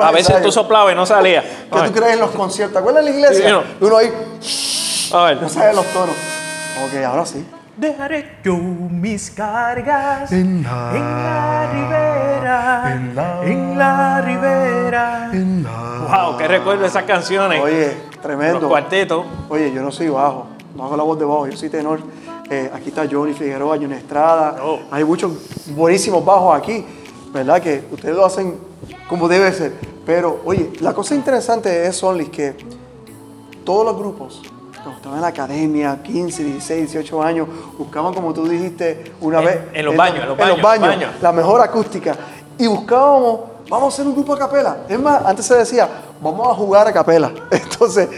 [0.00, 1.42] Los A veces tú soplabas y no salía.
[1.42, 2.72] ¿Qué tú crees en los conciertos?
[2.74, 3.46] ¿Te acuerdas de la iglesia?
[3.46, 3.62] Sí, no.
[3.80, 4.12] Y uno ahí
[5.12, 5.42] A ver.
[5.42, 6.16] no sabe los tonos.
[6.84, 7.46] Ok, ahora sí.
[7.76, 15.30] Dejaré yo mis cargas En la, en la ribera, en la, en la ribera.
[15.32, 16.24] en la.
[16.26, 17.60] Wow, qué recuerdo esas canciones.
[17.62, 18.60] Oye, tremendo.
[18.60, 19.24] Los cuartetos.
[19.48, 22.00] Oye, yo no soy bajo, no hago la voz de bajo, yo soy tenor.
[22.50, 24.56] Eh, aquí está Johnny Figueroa, Johnny Estrada.
[24.90, 25.32] Hay muchos
[25.68, 26.84] buenísimos bajos aquí,
[27.32, 27.60] ¿verdad?
[27.62, 28.58] Que ustedes lo hacen
[29.08, 29.72] como debe ser.
[30.06, 32.54] Pero, oye, la cosa interesante es, Only, que
[33.64, 34.42] todos los grupos,
[34.72, 37.48] cuando estaban en la academia, 15, 16, 18 años,
[37.78, 41.10] buscaban, como tú dijiste una En- vez, en los baños, en los baños, baños.
[41.20, 42.16] la mejor acústica.
[42.58, 44.78] Y buscábamos, vamos a hacer un grupo a capela.
[44.88, 45.88] Es más, antes se decía,
[46.20, 47.30] vamos a jugar a capela.
[47.50, 48.08] Entonces,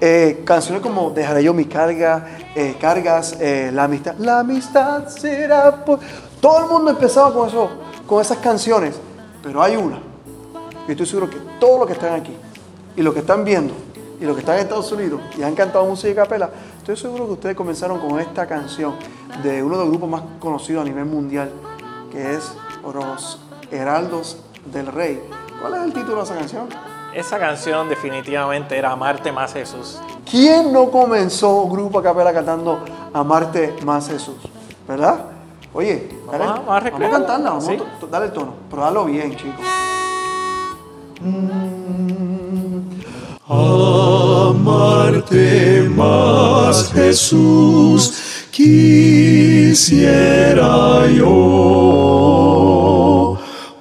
[0.00, 5.84] eh, canciones como Dejaré yo mi carga, eh, cargas, eh, la amistad, la amistad será
[5.84, 5.98] por...
[6.40, 7.70] Todo el mundo empezaba con eso,
[8.06, 8.96] con esas canciones,
[9.42, 10.00] pero hay una.
[10.86, 12.36] Y estoy seguro que todos los que están aquí
[12.96, 13.74] y los que están viendo
[14.20, 17.26] y los que están en Estados Unidos y han cantado música a capela, estoy seguro
[17.26, 18.94] que ustedes comenzaron con esta canción
[19.42, 21.50] de uno de los grupos más conocidos a nivel mundial,
[22.10, 22.52] que es
[22.82, 23.40] Los
[23.70, 24.38] Heraldos
[24.72, 25.20] del Rey.
[25.60, 26.68] ¿Cuál es el título de esa canción?
[27.14, 29.98] Esa canción definitivamente era Amarte más Jesús.
[30.28, 34.36] ¿Quién no comenzó un grupo a capela cantando Amarte más Jesús?
[34.86, 35.33] ¿Verdad?
[35.74, 37.72] Oye, dale, Vamos a- vamos a vamos a recrearlo, cantarla, vamos sí.
[37.72, 39.60] a dale el tono, pero dalo bien, chicos.
[44.54, 48.12] Amarte más, Jesús,
[48.50, 49.86] quisiera
[51.16, 51.24] yo.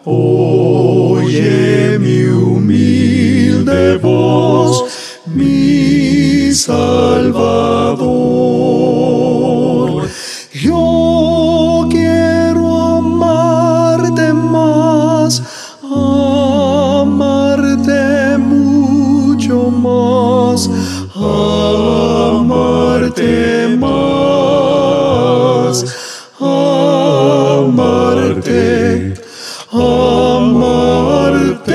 [0.06, 4.86] Oye mi humilde voz,
[5.28, 7.73] mi Salvador.
[29.74, 31.72] Amarte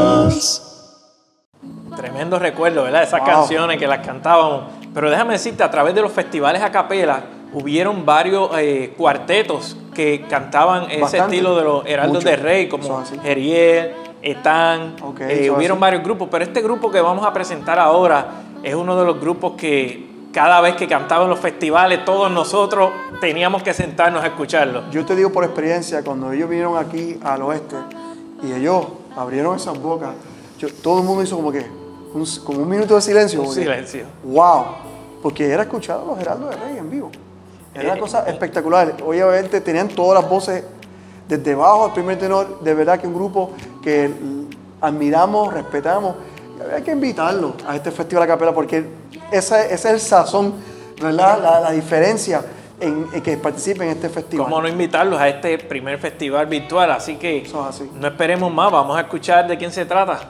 [0.00, 0.86] más.
[1.96, 3.02] Tremendo recuerdo, ¿verdad?
[3.02, 4.62] Esas canciones que las cantábamos.
[4.94, 7.22] Pero déjame decirte, a través de los festivales a capela,
[7.52, 11.34] hubieron varios eh, cuartetos que cantaban ese Bastante.
[11.36, 12.28] estilo de los Heraldos Mucho.
[12.28, 13.02] de Rey, como.
[13.22, 13.92] Geriel,
[14.22, 14.94] Etán.
[15.20, 15.80] eh, son hubieron así.
[15.80, 18.26] varios grupos, pero este grupo que vamos a presentar ahora
[18.62, 22.90] es uno de los grupos que cada vez que cantaban en los festivales, todos nosotros
[23.20, 24.88] teníamos que sentarnos a escucharlo.
[24.90, 27.76] Yo te digo por experiencia, cuando ellos vinieron aquí al oeste
[28.42, 28.86] y ellos
[29.16, 30.10] abrieron esas bocas,
[30.58, 31.66] yo- todo el mundo hizo como que,
[32.14, 33.42] un, como un minuto de silencio.
[33.42, 34.04] Un silencio.
[34.22, 34.64] ¡Wow!
[35.22, 37.10] Porque era escuchar a los Heraldos de Rey en vivo.
[37.74, 38.96] Era una Eh, cosa espectacular.
[39.04, 40.64] Obviamente tenían todas las voces
[41.28, 42.60] desde bajo al primer tenor.
[42.60, 43.50] De verdad que un grupo
[43.82, 44.10] que
[44.80, 46.14] admiramos, respetamos.
[46.60, 48.84] Y había que invitarlo a este festival a capela porque
[49.32, 50.54] ese, ese es el sazón,
[51.00, 51.40] ¿verdad?
[51.42, 52.42] La, la diferencia
[52.78, 54.46] en, en que participen en este festival.
[54.46, 56.90] ¿Cómo no invitarlos a este primer festival virtual?
[56.90, 57.50] Así que
[57.94, 60.20] no esperemos más, vamos a escuchar de quién se trata.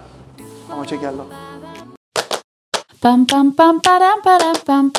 [0.69, 1.50] Vamos a chequearlo.
[3.01, 4.93] Pam pam pam param param pam.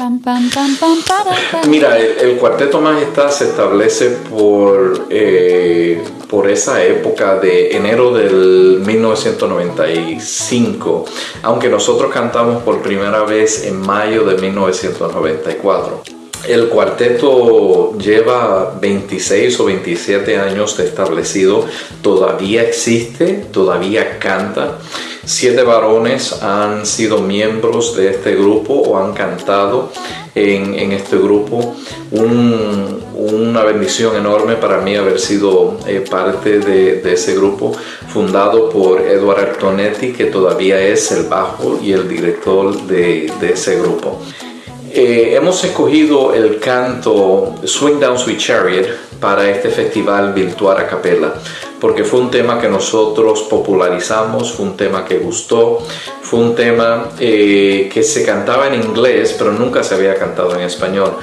[1.68, 11.06] Mira, el, Cuarteto Majestad se establece por, eh, por esa época de enero del 1995,
[11.44, 16.21] aunque nosotros cantamos por primera vez en mayo de 1994.
[16.48, 21.66] El cuarteto lleva 26 o 27 años de establecido,
[22.02, 24.80] todavía existe, todavía canta.
[25.24, 29.92] Siete varones han sido miembros de este grupo o han cantado
[30.34, 31.76] en, este grupo.
[32.12, 37.72] Un- una bendición enorme para mí haber sido eh, parte de, ese grupo,
[38.08, 44.20] fundado por Edward Artonetti, que todavía es el bajo y el director de ese grupo.
[44.94, 48.88] Eh, hemos escogido el canto Swing Down Sweet Chariot
[49.22, 51.34] para este festival virtual a capella,
[51.80, 55.80] porque fue un tema que nosotros popularizamos, fue un tema que gustó,
[56.22, 60.62] fue un tema eh, que se cantaba en inglés, pero nunca se había cantado en
[60.64, 61.14] español.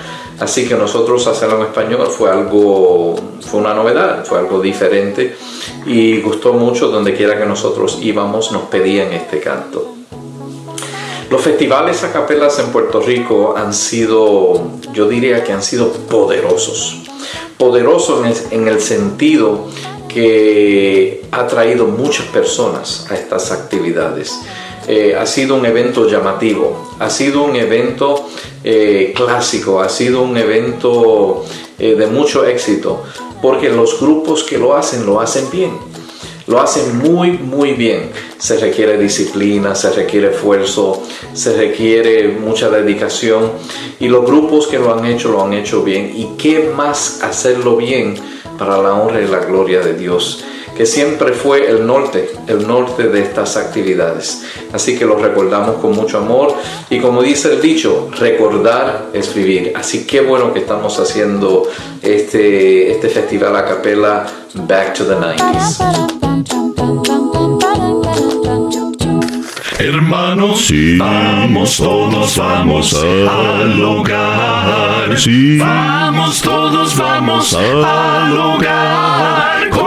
[0.40, 5.36] Así que nosotros hacerlo en español fue algo, fue una novedad, fue algo diferente
[5.84, 9.97] y gustó mucho donde quiera que nosotros íbamos nos pedían este canto.
[11.30, 17.02] Los festivales a capelas en Puerto Rico han sido, yo diría que han sido poderosos.
[17.58, 19.66] Poderosos en el, en el sentido
[20.08, 24.40] que ha traído muchas personas a estas actividades.
[24.86, 28.26] Eh, ha sido un evento llamativo, ha sido un evento
[28.64, 31.44] eh, clásico, ha sido un evento
[31.78, 33.02] eh, de mucho éxito,
[33.42, 35.72] porque los grupos que lo hacen lo hacen bien
[36.48, 38.10] lo hacen muy muy bien.
[38.38, 41.02] Se requiere disciplina, se requiere esfuerzo,
[41.32, 43.52] se requiere mucha dedicación
[44.00, 46.12] y los grupos que lo han hecho lo han hecho bien.
[46.14, 48.14] ¿Y qué más hacerlo bien
[48.58, 50.44] para la honra y la gloria de Dios?
[50.78, 54.44] Que siempre fue el norte, el norte de estas actividades.
[54.72, 56.54] Así que lo recordamos con mucho amor
[56.88, 59.72] y como dice el dicho, recordar es vivir.
[59.74, 61.68] Así que bueno que estamos haciendo
[62.00, 64.24] este, este festival a capela
[64.54, 65.78] Back to the 90s.
[69.80, 75.16] Hermanos, vamos todos, vamos al hogar.
[75.58, 79.37] Vamos todos, vamos al hogar.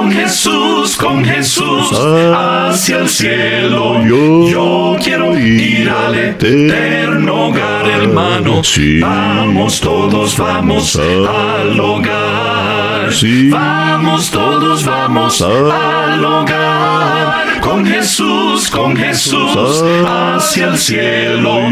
[0.02, 1.91] Con Jesús, con Jesús,
[2.36, 4.03] hacia el cielo.
[4.03, 8.80] Yo, quiero ir al eterno hogar, hermanos.
[8.99, 13.11] Vamos todos, vamos al hogar.
[13.52, 17.60] Vamos todos, vamos al hogar.
[17.61, 21.69] Con Jesús, con Jesús, hacia el cielo.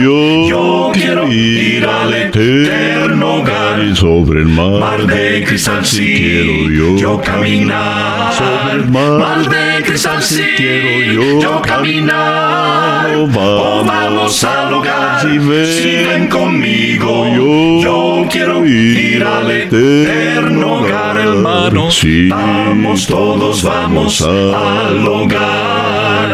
[0.48, 3.96] Yo, quiero ir al eterno hogar.
[3.96, 8.19] Sobre el mar, Mar de cristal, si sí, quiero yo, yo caminar.
[8.38, 13.08] Sobre el mar, de cristal, si quiero yo, yo caminar.
[13.16, 15.22] Oh, Oh, vamos, vamos al hogar.
[15.22, 21.96] si ven, Si ven conmigo, yo, yo quiero ir al eterno hogar, hermanos.
[21.96, 22.28] Sí.
[22.30, 25.79] Vamos todos, vamos al hogar.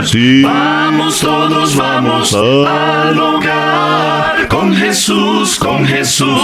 [0.06, 0.42] Sí.
[0.44, 4.48] Vamos todos, vamos al hogar.
[4.48, 6.42] Con Jesús, con Jesús,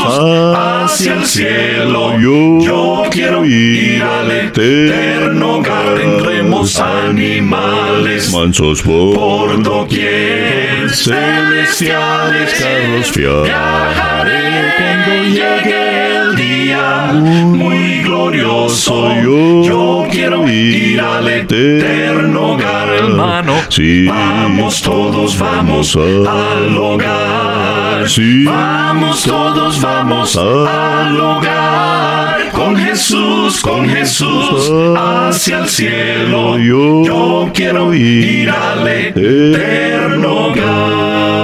[0.55, 2.19] hacia el cielo.
[2.19, 5.95] Yo quiero ir al eterno hogar.
[5.95, 13.11] Tendremos animales mansos por, por doquier, celestiales carros.
[13.43, 15.90] Viajaré cuando llegue
[16.71, 17.11] día
[17.45, 19.09] muy glorioso.
[19.63, 23.53] Yo, quiero ir al eterno hogar, hermano.
[23.69, 24.05] Sí.
[24.07, 28.07] Vamos todos, vamos al hogar.
[28.09, 28.43] Sí.
[28.45, 32.51] Vamos todos, vamos al hogar.
[32.51, 36.57] Con Jesús, con Jesús, hacia el cielo.
[36.57, 41.41] Yo quiero ir al eterno hogar.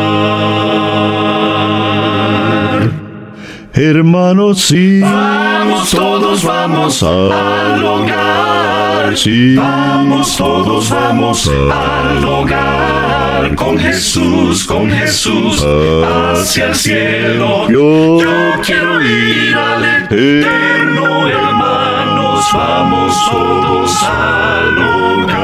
[3.77, 5.01] Hermanos, sí.
[5.01, 9.15] Vamos todos, vamos al hogar.
[9.15, 9.55] Sí.
[9.55, 13.53] Vamos todos, vamos al hogar.
[13.55, 17.69] Con Jesús, con Jesús, hacia el cielo.
[17.69, 18.17] Yo,
[18.65, 22.45] quiero ir al eterno, hermanos.
[22.51, 25.37] Vamos todos al hogar.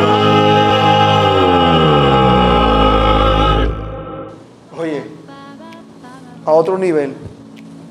[4.75, 5.03] Oye,
[6.43, 7.13] a otro nivel,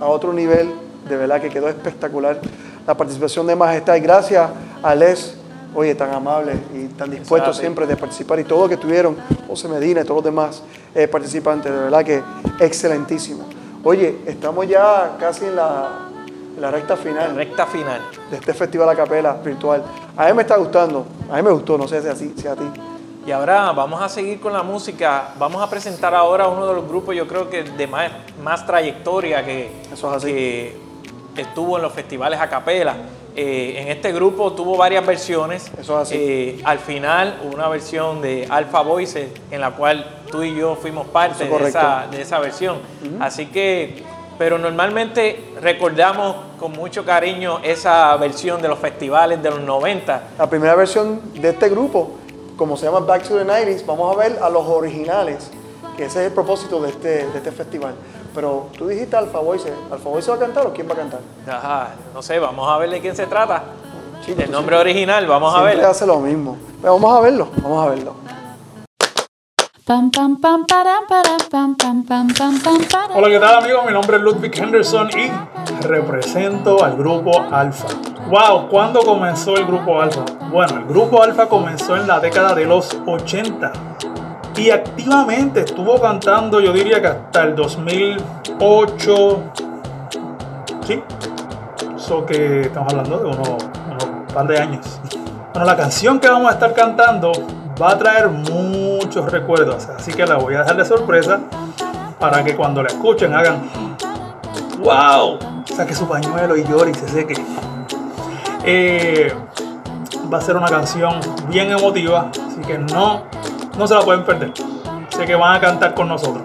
[0.02, 0.68] a otro nivel,
[1.08, 2.40] de verdad que quedó espectacular
[2.86, 3.94] la participación de Majestad.
[3.94, 4.50] Y gracias
[4.82, 5.36] a Les,
[5.74, 7.60] oye, tan amable y tan dispuesto Exacto.
[7.60, 8.40] siempre de participar.
[8.40, 9.16] Y todo lo que tuvieron,
[9.46, 10.62] José Medina y todos los demás
[10.92, 12.20] eh, participantes, de verdad que
[12.58, 13.44] excelentísimo.
[13.84, 15.88] Oye, estamos ya casi en la,
[16.56, 17.36] en la recta final.
[17.36, 18.00] Recta final.
[18.28, 19.84] De este festival a capela virtual.
[20.16, 22.56] A mí me está gustando, a mí me gustó, no sé si, así, si a
[22.56, 22.64] ti.
[23.24, 25.32] Y ahora vamos a seguir con la música.
[25.38, 28.10] Vamos a presentar ahora uno de los grupos, yo creo que de más,
[28.42, 29.70] más trayectoria que,
[30.24, 30.76] que
[31.36, 32.96] estuvo en los festivales a capela.
[33.34, 35.70] Eh, en este grupo tuvo varias versiones.
[35.78, 36.16] Eso es así.
[36.18, 41.06] Eh, al final, una versión de Alpha Voices en la cual tú y yo fuimos
[41.06, 42.78] parte es de esa, de esa versión.
[43.20, 44.02] Así que,
[44.36, 50.22] pero normalmente recordamos con mucho cariño esa versión de los festivales de los 90.
[50.38, 52.18] La primera versión de este grupo,
[52.62, 55.50] como se llama Back to the 90s, vamos a ver a los originales,
[55.96, 57.92] que ese es el propósito de este, de este festival.
[58.32, 61.20] Pero tú dijiste Alfa Voice, ¿Alfa Voice va a cantar o quién va a cantar?
[61.44, 63.64] Ajá, no sé, vamos a ver de quién se trata.
[64.28, 65.84] El nombre original, vamos a ver.
[65.84, 66.56] hace lo mismo.
[66.80, 68.14] Pero vamos a verlo, vamos a verlo.
[69.84, 73.10] Pam pam pam param param pam pam pam pam pam.
[73.16, 73.84] Hola, ¿qué tal amigos?
[73.84, 75.28] Mi nombre es Ludwig Henderson y
[75.84, 77.88] represento al grupo Alfa.
[78.30, 80.24] Wow, ¿cuándo comenzó el grupo Alfa?
[80.52, 83.72] Bueno, el grupo Alfa comenzó en la década de los 80
[84.56, 89.42] y activamente estuvo cantando, yo diría que hasta el 2008.
[90.86, 91.02] Sí,
[91.96, 93.64] eso que estamos hablando de unos
[94.32, 95.00] par de años.
[95.52, 97.32] Bueno, la canción que vamos a estar cantando
[97.80, 101.40] va a traer muchos recuerdos, así que la voy a dejar de sorpresa
[102.18, 103.62] para que cuando la escuchen hagan
[104.82, 105.38] ¡Wow!
[105.64, 107.34] Saque su pañuelo y llore y se seque.
[108.64, 109.32] Eh,
[110.32, 113.22] va a ser una canción bien emotiva, así que no,
[113.78, 114.52] no se la pueden perder.
[115.10, 116.42] Sé que van a cantar con nosotros.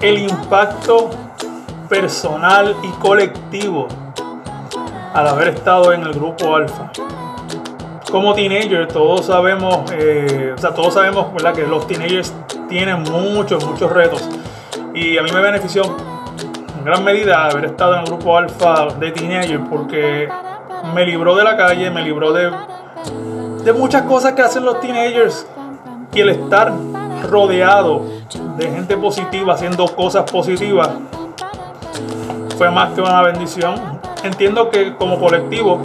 [0.00, 1.10] El impacto
[1.88, 3.88] personal y colectivo
[5.12, 6.90] al haber estado en el grupo Alfa.
[8.10, 12.32] Como teenager, todos sabemos, eh, o sea, todos sabemos que los teenagers
[12.68, 14.28] tienen muchos, muchos retos.
[14.94, 15.82] Y a mí me benefició
[16.78, 20.28] en gran medida haber estado en el grupo Alfa de teenager porque
[20.94, 22.50] me libró de la calle, me libró de,
[23.64, 25.46] de muchas cosas que hacen los teenagers
[26.14, 26.72] y el estar
[27.28, 28.04] rodeado
[28.56, 30.90] de gente positiva haciendo cosas positivas
[32.56, 33.74] fue más que una bendición.
[34.22, 35.80] Entiendo que como colectivo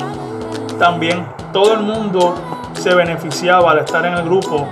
[0.81, 2.33] también todo el mundo
[2.73, 4.67] se beneficiaba al estar en el grupo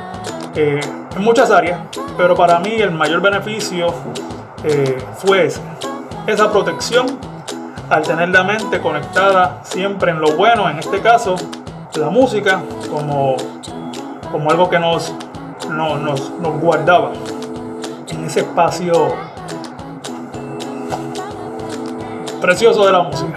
[0.55, 0.79] eh,
[1.15, 1.79] en muchas áreas,
[2.17, 3.93] pero para mí el mayor beneficio
[4.63, 5.51] eh, fue
[6.25, 7.05] esa protección
[7.91, 11.35] al tener la mente conectada siempre en lo bueno, en este caso
[11.93, 12.59] la música,
[12.89, 13.35] como,
[14.31, 15.13] como algo que nos,
[15.69, 17.11] no- nos, nos guardaba
[18.07, 19.13] en ese espacio
[22.41, 23.35] precioso de la música.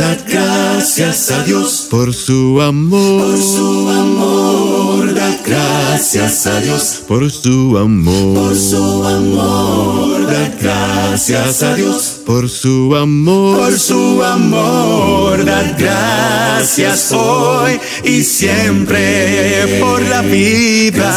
[0.00, 3.20] Dad gracias a Dios por su amor.
[3.20, 5.14] Por su amor.
[5.14, 8.34] Dad gracias a Dios por su amor.
[8.34, 10.26] Por su amor.
[10.26, 13.58] Dad gracias a Dios por su amor.
[13.58, 15.44] Por su amor.
[15.44, 21.12] Dad gracias hoy y siempre por la vida.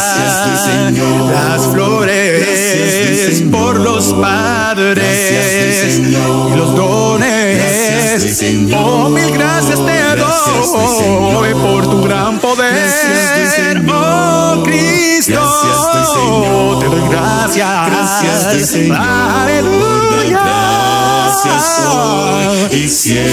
[1.32, 6.10] Las flores por los padres y
[6.56, 7.83] los dones.
[8.76, 12.74] Oh, mil gracias te doy por tu gran poder.
[13.88, 15.40] Oh, Cristo,
[16.80, 18.74] te doy gracias.
[18.90, 20.44] Aleluya.
[22.70, 23.24] y siempre.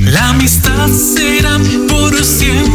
[0.00, 1.58] La amistad será
[1.88, 2.69] por siempre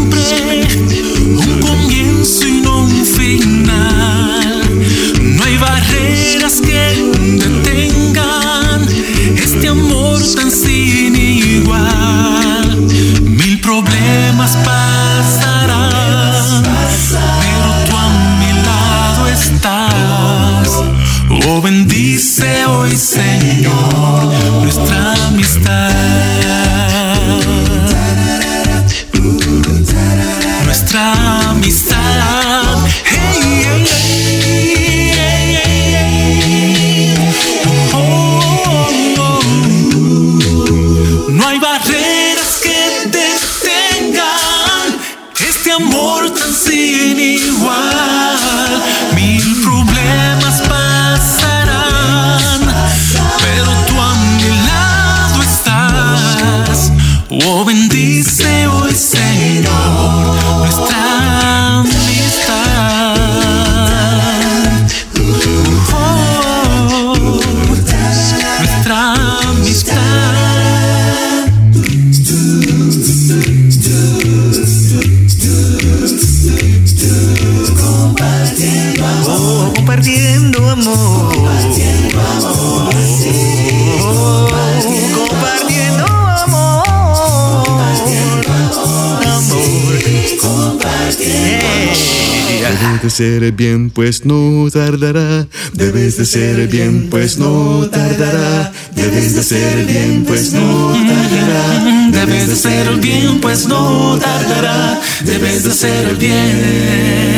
[93.15, 95.47] ser bien, pues no tardará.
[95.71, 98.73] Debes de ser bien, pues no tardará.
[98.93, 102.09] Debes de ser bien, pues no tardará.
[102.11, 104.99] Debes de el bien, pues no tardará.
[105.23, 107.34] Debes de el bien.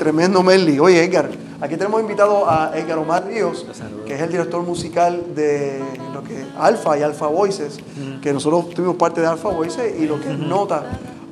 [0.00, 0.78] Tremendo Melly.
[0.80, 1.28] Oye, Edgar,
[1.60, 3.66] aquí tenemos invitado a Edgar Omar Ríos,
[4.06, 5.78] que es el director musical de
[6.14, 7.78] lo que Alfa y Alfa Voices,
[8.22, 10.84] que nosotros tuvimos parte de Alfa Voices y lo que Nota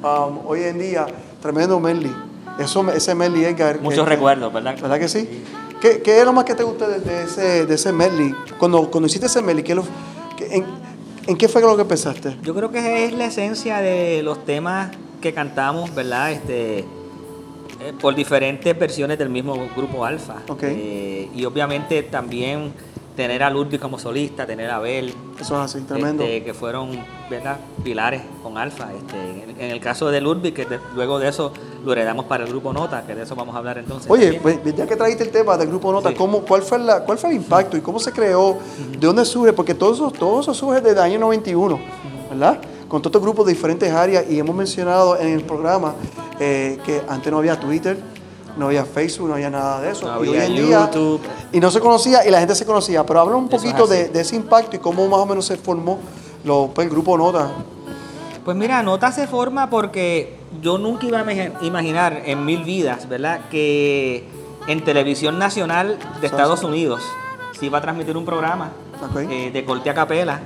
[0.02, 1.06] um, hoy en día.
[1.40, 2.14] Tremendo Melly.
[2.58, 3.80] Eso, ese medley, Edgar.
[3.80, 4.76] Muchos que- recuerdos, ¿verdad?
[4.80, 5.44] ¿Verdad que sí?
[5.80, 8.34] ¿Qué, qué es lo más que te gusta de, de ese, de ese medley?
[8.58, 9.84] Cuando, cuando hiciste ese medley, ¿qué es lo-
[10.36, 10.64] qué- en,
[11.26, 12.36] en qué fue lo que pensaste?
[12.42, 14.90] Yo creo que es la esencia de los temas
[15.22, 16.32] que cantamos, ¿verdad?
[16.32, 16.84] Este,
[17.80, 20.36] eh, por diferentes versiones del mismo grupo Alfa.
[20.48, 20.62] Ok.
[20.64, 22.72] Eh, y obviamente también
[23.16, 25.12] tener a Ludwig como solista, tener a Abel.
[25.40, 26.22] Eso es así, tremendo.
[26.22, 26.90] este, que fueron
[27.28, 27.56] ¿verdad?
[27.82, 28.90] pilares con Alfa.
[28.96, 31.52] Este, en, el- en el caso de Ludwig, que de- luego de eso
[31.84, 34.08] lo heredamos para el grupo Nota, que de eso vamos a hablar entonces.
[34.08, 37.18] Oye, pues, ya que trajiste el tema del grupo Nota, ¿cómo, cuál, fue la, ¿cuál
[37.18, 38.56] fue el impacto y cómo se creó?
[38.92, 39.52] ¿De dónde surge?
[39.52, 41.76] Porque todo eso, todo eso surge desde el año 91,
[42.30, 42.60] ¿verdad?
[42.86, 45.94] Con todos estos grupos de diferentes áreas y hemos mencionado en el programa
[46.40, 47.98] eh, que antes no había Twitter,
[48.56, 50.06] no había Facebook, no había nada de eso.
[50.06, 51.20] No y había hoy en día, YouTube.
[51.52, 53.04] y no se conocía y la gente se conocía.
[53.06, 55.56] Pero habla un Eso es poquito de, ese impacto y cómo más o menos se
[55.56, 55.98] formó
[56.44, 57.50] lo, pues, el grupo Nota.
[58.44, 63.08] Pues mira, Nota se forma porque yo nunca iba a imagi- imaginar en mil vidas,
[63.08, 63.40] ¿verdad?
[63.50, 64.24] Que
[64.66, 67.02] en televisión nacional de Estados Unidos
[67.58, 68.70] se iba a transmitir un programa
[69.30, 70.40] eh, de corte a capela.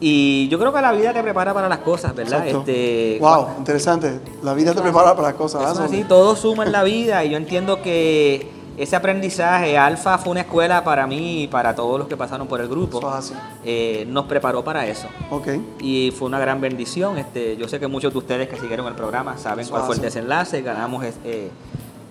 [0.00, 2.38] Y yo creo que la vida te prepara para las cosas, ¿verdad?
[2.46, 2.60] Exacto.
[2.60, 4.20] Este, wow, interesante.
[4.42, 5.72] La vida te prepara para las cosas.
[5.72, 10.32] Es así, todo suma en la vida y yo entiendo que ese aprendizaje, Alfa fue
[10.32, 12.98] una escuela para mí y para todos los que pasaron por el grupo.
[12.98, 13.34] Eso es así.
[13.64, 15.06] Eh, nos preparó para eso.
[15.30, 15.48] Ok.
[15.80, 17.16] Y fue una gran bendición.
[17.18, 19.94] Este, yo sé que muchos de ustedes que siguieron el programa saben Eso cuál fue
[19.94, 20.06] el hace.
[20.06, 20.62] desenlace.
[20.62, 21.50] Ganamos, eh,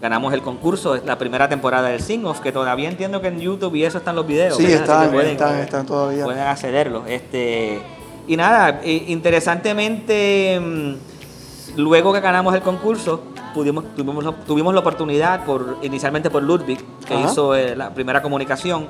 [0.04, 3.86] ganamos el concurso, la primera temporada del Sing-Off, que todavía entiendo que en YouTube y
[3.86, 4.58] eso están los videos.
[4.58, 6.26] Sí, están, pueden, están, están todavía.
[6.26, 7.06] pueden accederlo.
[7.08, 7.82] Este,
[8.28, 13.22] y nada, interesantemente, mm, luego que ganamos el concurso,
[13.54, 17.32] pudimos, tuvimos, tuvimos la oportunidad, por inicialmente por Ludwig, que Ajá.
[17.32, 18.88] hizo eh, la primera comunicación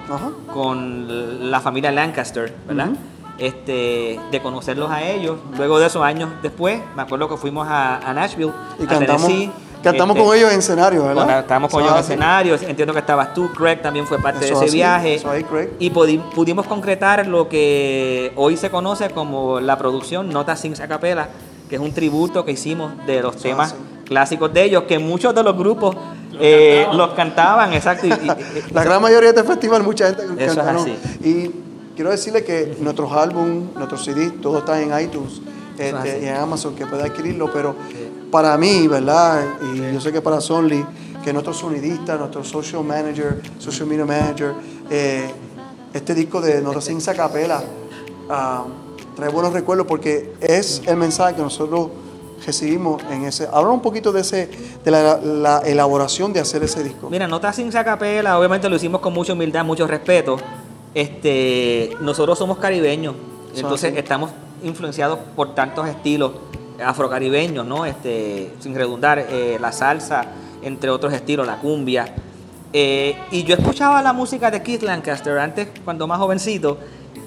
[0.51, 2.89] con la familia Lancaster, ¿verdad?
[3.37, 5.37] Este, de conocerlos a ellos.
[5.57, 9.27] Luego de esos años después, me acuerdo que fuimos a, a Nashville, Y a cantamos,
[9.27, 9.51] Tennessee.
[9.83, 11.25] Cantamos Este, con ellos en escenario, ¿verdad?
[11.25, 12.13] bueno, estábamos con Eso ellos en es así.
[12.13, 15.15] escenarios, entiendo que estabas tú, Craig también fue parte Eso de ese así, viaje.
[15.15, 15.69] eso ahí, Craig.
[15.79, 20.87] Y pudi- pudimos concretar lo que hoy se conoce como la producción Nota Sings a
[20.87, 21.27] Capela,
[21.69, 25.43] que es un tributo que hicimos de los temas clásicos de ellos, que muchos de
[25.43, 25.95] los grupos
[26.39, 28.07] eh, los cantaban, exacto.
[28.07, 28.13] y- y-
[28.69, 30.81] y- La gran mayoría de este festival, mucha gente Eso es cantaron.
[30.81, 30.97] así.
[31.23, 31.51] Y
[31.95, 35.41] quiero decirle que nuestros álbumes, nuestros CDs, todo está en iTunes
[35.77, 37.51] es este, y en Amazon, que puede adquirirlo.
[37.51, 37.75] Pero
[38.33, 39.45] para mí, ¿verdad?
[39.61, 40.83] Y yo sé que para Sonly,
[41.23, 44.55] que es nuestro sonidista, nuestro social manager, social media manager,
[44.89, 45.31] eh,
[45.93, 47.63] este disco de Nota Sin Capela
[48.31, 48.63] ah,
[49.15, 51.89] trae buenos recuerdos porque es el mensaje que nosotros
[52.43, 53.47] recibimos en ese.
[53.53, 54.49] Habla un poquito de ese
[54.83, 57.11] de la, la elaboración de hacer ese disco.
[57.11, 60.37] Mira, Nota Sings a Capela, obviamente lo hicimos con mucha humildad, mucho respeto.
[60.95, 63.13] Este, nosotros somos caribeños,
[63.55, 64.31] entonces estamos
[64.63, 66.31] influenciados por tantos estilos
[66.83, 67.85] afrocaribeños, ¿no?
[67.85, 70.25] Este, sin redundar, eh, la salsa,
[70.61, 72.13] entre otros estilos, la cumbia.
[72.71, 76.77] Eh, y yo escuchaba la música de Keith Lancaster antes, cuando más jovencito,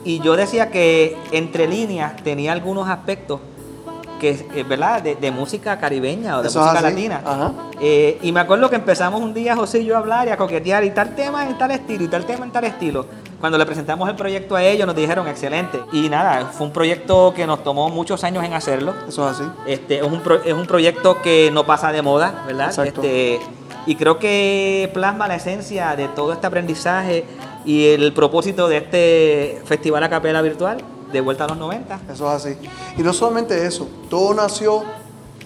[0.05, 3.40] y yo decía que entre líneas tenía algunos aspectos
[4.20, 5.02] que, eh, ¿verdad?
[5.02, 7.23] De, de música caribeña o de Eso música latina.
[7.24, 7.52] Ajá.
[7.81, 10.36] Eh, y me acuerdo que empezamos un día José y yo a hablar y a
[10.36, 13.06] coquetear y tal tema en tal estilo y tal tema en tal estilo.
[13.47, 15.81] Cuando le presentamos el proyecto a ellos nos dijeron excelente.
[15.93, 18.93] Y nada, fue un proyecto que nos tomó muchos años en hacerlo.
[19.09, 19.48] Eso es así.
[19.68, 22.70] Este, es, un pro- es un proyecto que no pasa de moda, ¿verdad?
[22.70, 23.02] Exacto.
[23.02, 23.39] Este,
[23.86, 27.24] y creo que plasma la esencia de todo este aprendizaje
[27.64, 30.78] y el propósito de este festival a capela virtual
[31.12, 32.01] de vuelta a los 90.
[32.12, 32.56] Eso es así.
[32.98, 34.82] Y no solamente eso, todo nació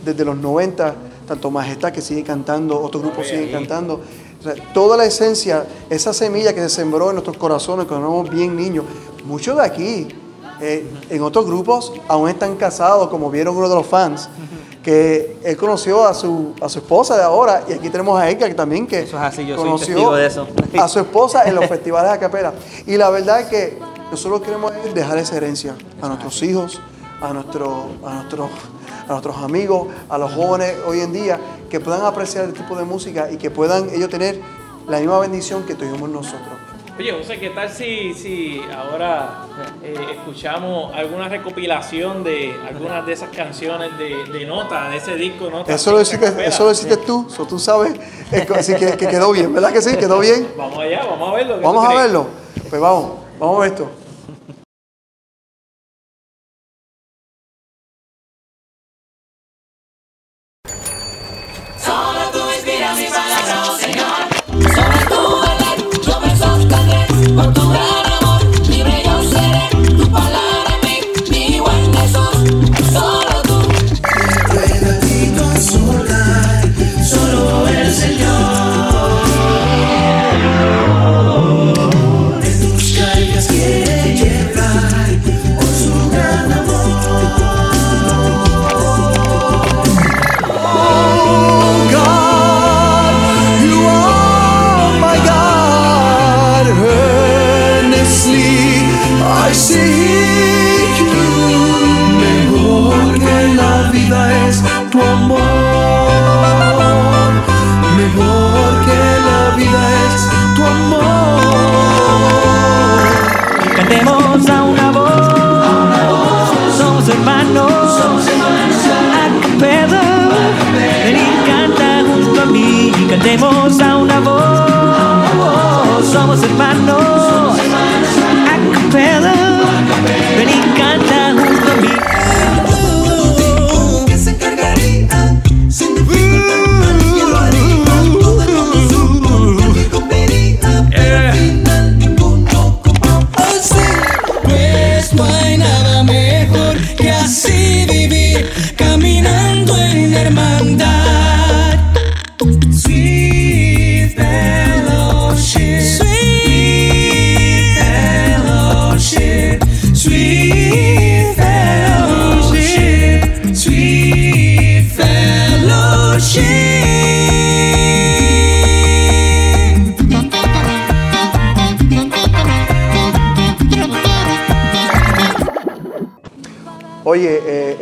[0.02, 0.94] desde los 90,
[1.28, 4.00] tanto Majestad que sigue cantando, otros grupos siguen cantando.
[4.40, 8.30] O sea, toda la esencia, esa semilla que se sembró en nuestros corazones cuando éramos
[8.30, 8.86] bien niños,
[9.24, 10.08] muchos de aquí,
[10.60, 14.28] eh, en otros grupos, aún están casados, como vieron uno de los fans,
[14.82, 18.48] que él conoció a su, a su esposa de ahora, y aquí tenemos a Edgar
[18.48, 20.46] que también que Eso es así, yo conoció testigo de eso.
[20.78, 22.54] a su esposa en los festivales de capela.
[22.86, 23.78] Y la verdad es que
[24.10, 26.80] nosotros queremos dejar esa herencia a nuestros hijos,
[27.20, 28.50] a, nuestro, a, nuestros,
[29.10, 31.38] a nuestros amigos, a los jóvenes hoy en día,
[31.68, 34.40] que puedan apreciar el tipo de música y que puedan ellos tener
[34.86, 36.54] la misma bendición que tuvimos nosotros.
[36.96, 39.46] Oye, José, ¿qué tal si, si ahora
[39.82, 45.50] eh, escuchamos alguna recopilación de algunas de esas canciones de, de Nota, de ese disco
[45.50, 45.74] Nota?
[45.74, 47.94] Eso lo hiciste, eso lo hiciste tú, eso tú sabes,
[48.54, 49.96] así que, que quedó bien, ¿verdad que sí?
[49.96, 50.52] Quedó bien.
[50.56, 51.56] Vamos allá, vamos a verlo.
[51.56, 52.26] ¿qué Vamos a verlo.
[52.68, 53.99] Pues vamos, vamos a ver esto.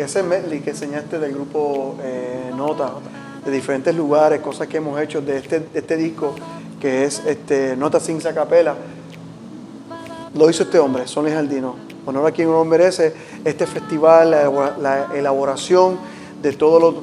[0.08, 2.92] Ese medley que enseñaste del grupo eh, Nota,
[3.44, 6.34] de diferentes lugares, cosas que hemos hecho de este, este disco,
[6.80, 8.74] que es este, Nota Sin Capela,
[10.34, 11.76] lo hizo este hombre, Sonny Jardino.
[12.06, 13.12] Honor a quien uno merece
[13.44, 15.98] este festival, la, elabora- la elaboración
[16.40, 16.94] de todos los,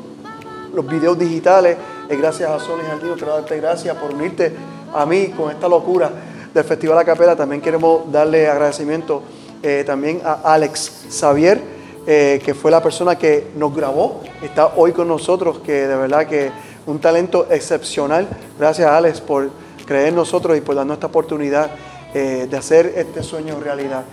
[0.74, 1.78] los videos digitales.
[2.10, 4.52] Es gracias a Sonny Jardino, quiero darte gracias por unirte
[4.96, 6.10] a mí con esta locura
[6.52, 7.36] del Festival a Capela.
[7.36, 9.22] También queremos darle agradecimiento
[9.62, 11.75] eh, también a Alex Xavier,
[12.08, 16.28] eh, que fue la persona que nos grabó, está hoy con nosotros, que de verdad
[16.28, 16.52] que
[16.86, 18.28] un talento excepcional.
[18.60, 19.50] Gracias Alex por
[19.86, 21.72] creer en nosotros y por darnos esta oportunidad
[22.14, 24.04] eh, de hacer este sueño realidad.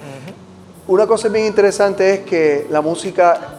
[0.88, 3.58] Una cosa bien interesante es que la música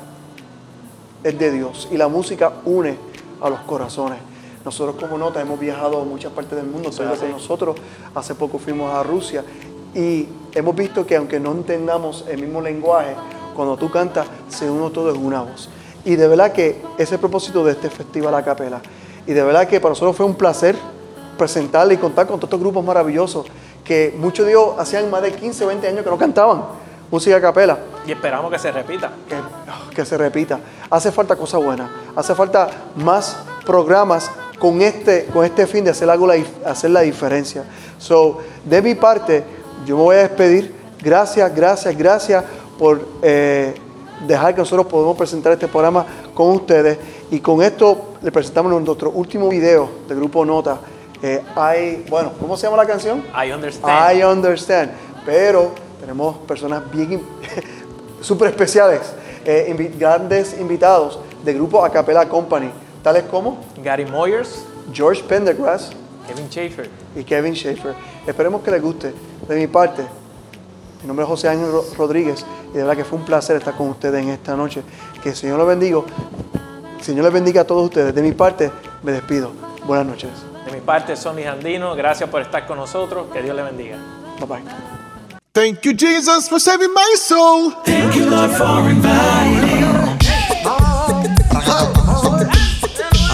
[1.23, 2.97] es de Dios y la música une
[3.41, 4.19] a los corazones.
[4.65, 7.75] Nosotros como nota hemos viajado a muchas partes del mundo, tú es con nosotros,
[8.15, 9.43] hace poco fuimos a Rusia
[9.93, 13.15] y hemos visto que aunque no entendamos el mismo lenguaje,
[13.53, 15.69] cuando tú cantas se une todo en una voz.
[16.05, 18.81] Y de verdad que ese es el propósito de este festival a capela.
[19.25, 20.75] Y de verdad que para nosotros fue un placer
[21.37, 23.45] presentarle y contar con todos estos grupos maravillosos
[23.83, 26.63] que muchos de ellos hacían más de 15 o 20 años que no cantaban
[27.09, 27.77] música a capela
[28.07, 29.11] Y esperamos que se repita.
[29.27, 30.59] que, que se repita.
[30.89, 36.09] Hace falta cosas buenas, hace falta más programas con este, con este fin de hacer,
[36.09, 36.35] algo la,
[36.65, 37.65] hacer la diferencia.
[37.97, 39.43] So, de mi parte,
[39.85, 40.73] yo me voy a despedir.
[41.01, 42.43] Gracias, gracias, gracias
[42.77, 43.73] por eh,
[44.27, 46.97] dejar que nosotros podamos presentar este programa con ustedes.
[47.31, 50.79] Y con esto le presentamos nuestro último video del grupo Nota.
[51.21, 53.23] Eh, I- bueno, ¿cómo se llama la canción?
[53.33, 54.17] I understand.
[54.17, 54.91] I understand.
[55.25, 57.21] Pero tenemos personas bien
[58.21, 59.01] súper especiales,
[59.45, 62.69] eh, invi- grandes invitados del grupo Acapella Company,
[63.01, 65.91] tales como Gary Moyers, George Pendergrass
[66.27, 66.89] Kevin Schaefer.
[67.15, 67.93] y Kevin Schaefer.
[68.27, 69.13] Esperemos que les guste.
[69.47, 70.03] De mi parte,
[71.03, 73.75] mi nombre es José Ángel Ro- Rodríguez y de verdad que fue un placer estar
[73.75, 74.81] con ustedes en esta noche.
[75.21, 75.99] Que el Señor los bendiga.
[76.97, 78.15] El Señor les bendiga a todos ustedes.
[78.15, 78.71] De mi parte,
[79.03, 79.51] me despido.
[79.85, 80.29] Buenas noches.
[80.65, 83.27] De mi parte, Sonny Andino, gracias por estar con nosotros.
[83.33, 83.97] Que Dios le bendiga.
[84.39, 84.63] Bye bye.
[85.51, 87.73] Thank you, Jesus, for saving my soul.
[87.85, 89.83] Thank you, Lord, for inviting.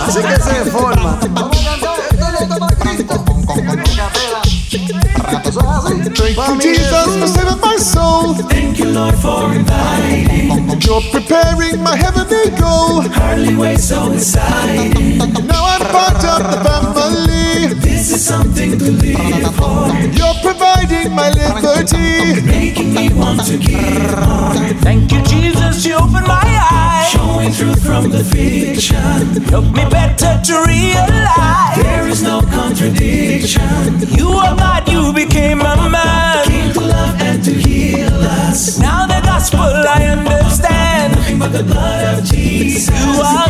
[0.08, 1.20] Así que se forma.
[5.30, 8.34] Thank you, Jesus, for saving my soul.
[8.34, 10.82] Thank you, Lord, for inviting.
[10.82, 13.02] You're preparing my heavenly goal.
[13.02, 15.20] Hardly wait so exciting.
[15.46, 17.76] Now I'm part of the family.
[17.80, 19.94] This is something to live for.
[20.18, 22.42] You're providing my liberty.
[22.42, 24.54] Making me want to give more.
[24.82, 26.42] Thank you, Jesus, you opened my
[26.72, 27.12] eyes.
[27.12, 29.44] Showing truth from the fiction.
[29.50, 30.99] Help me better to realize
[41.52, 42.90] the blood of Jesus.
[42.90, 43.49] You are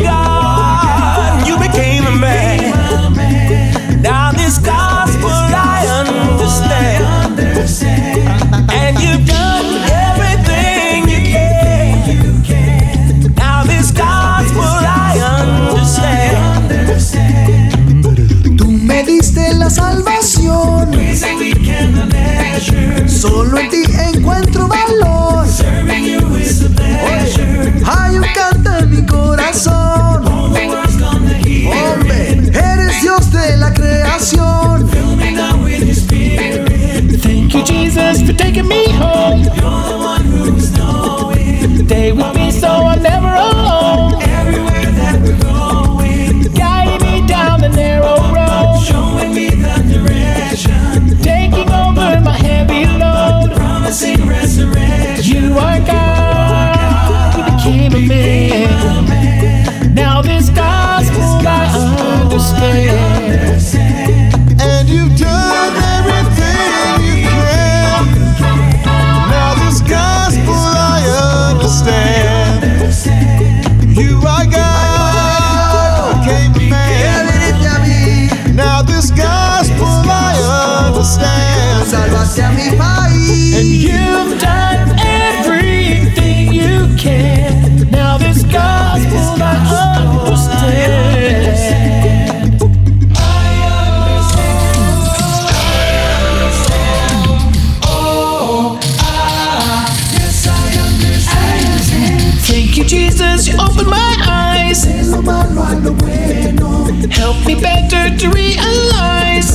[107.30, 109.54] help me better to realize.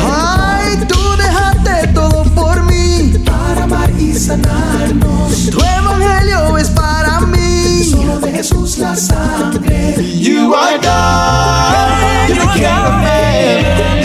[0.00, 3.14] Ay, tú dejaste todo por mí.
[3.24, 5.50] Para amar y sanarnos.
[5.50, 7.84] Tu evangelio es para mí.
[7.90, 9.94] Solo de Jesús la sangre.
[10.14, 12.34] You are God.
[12.34, 14.01] You are God.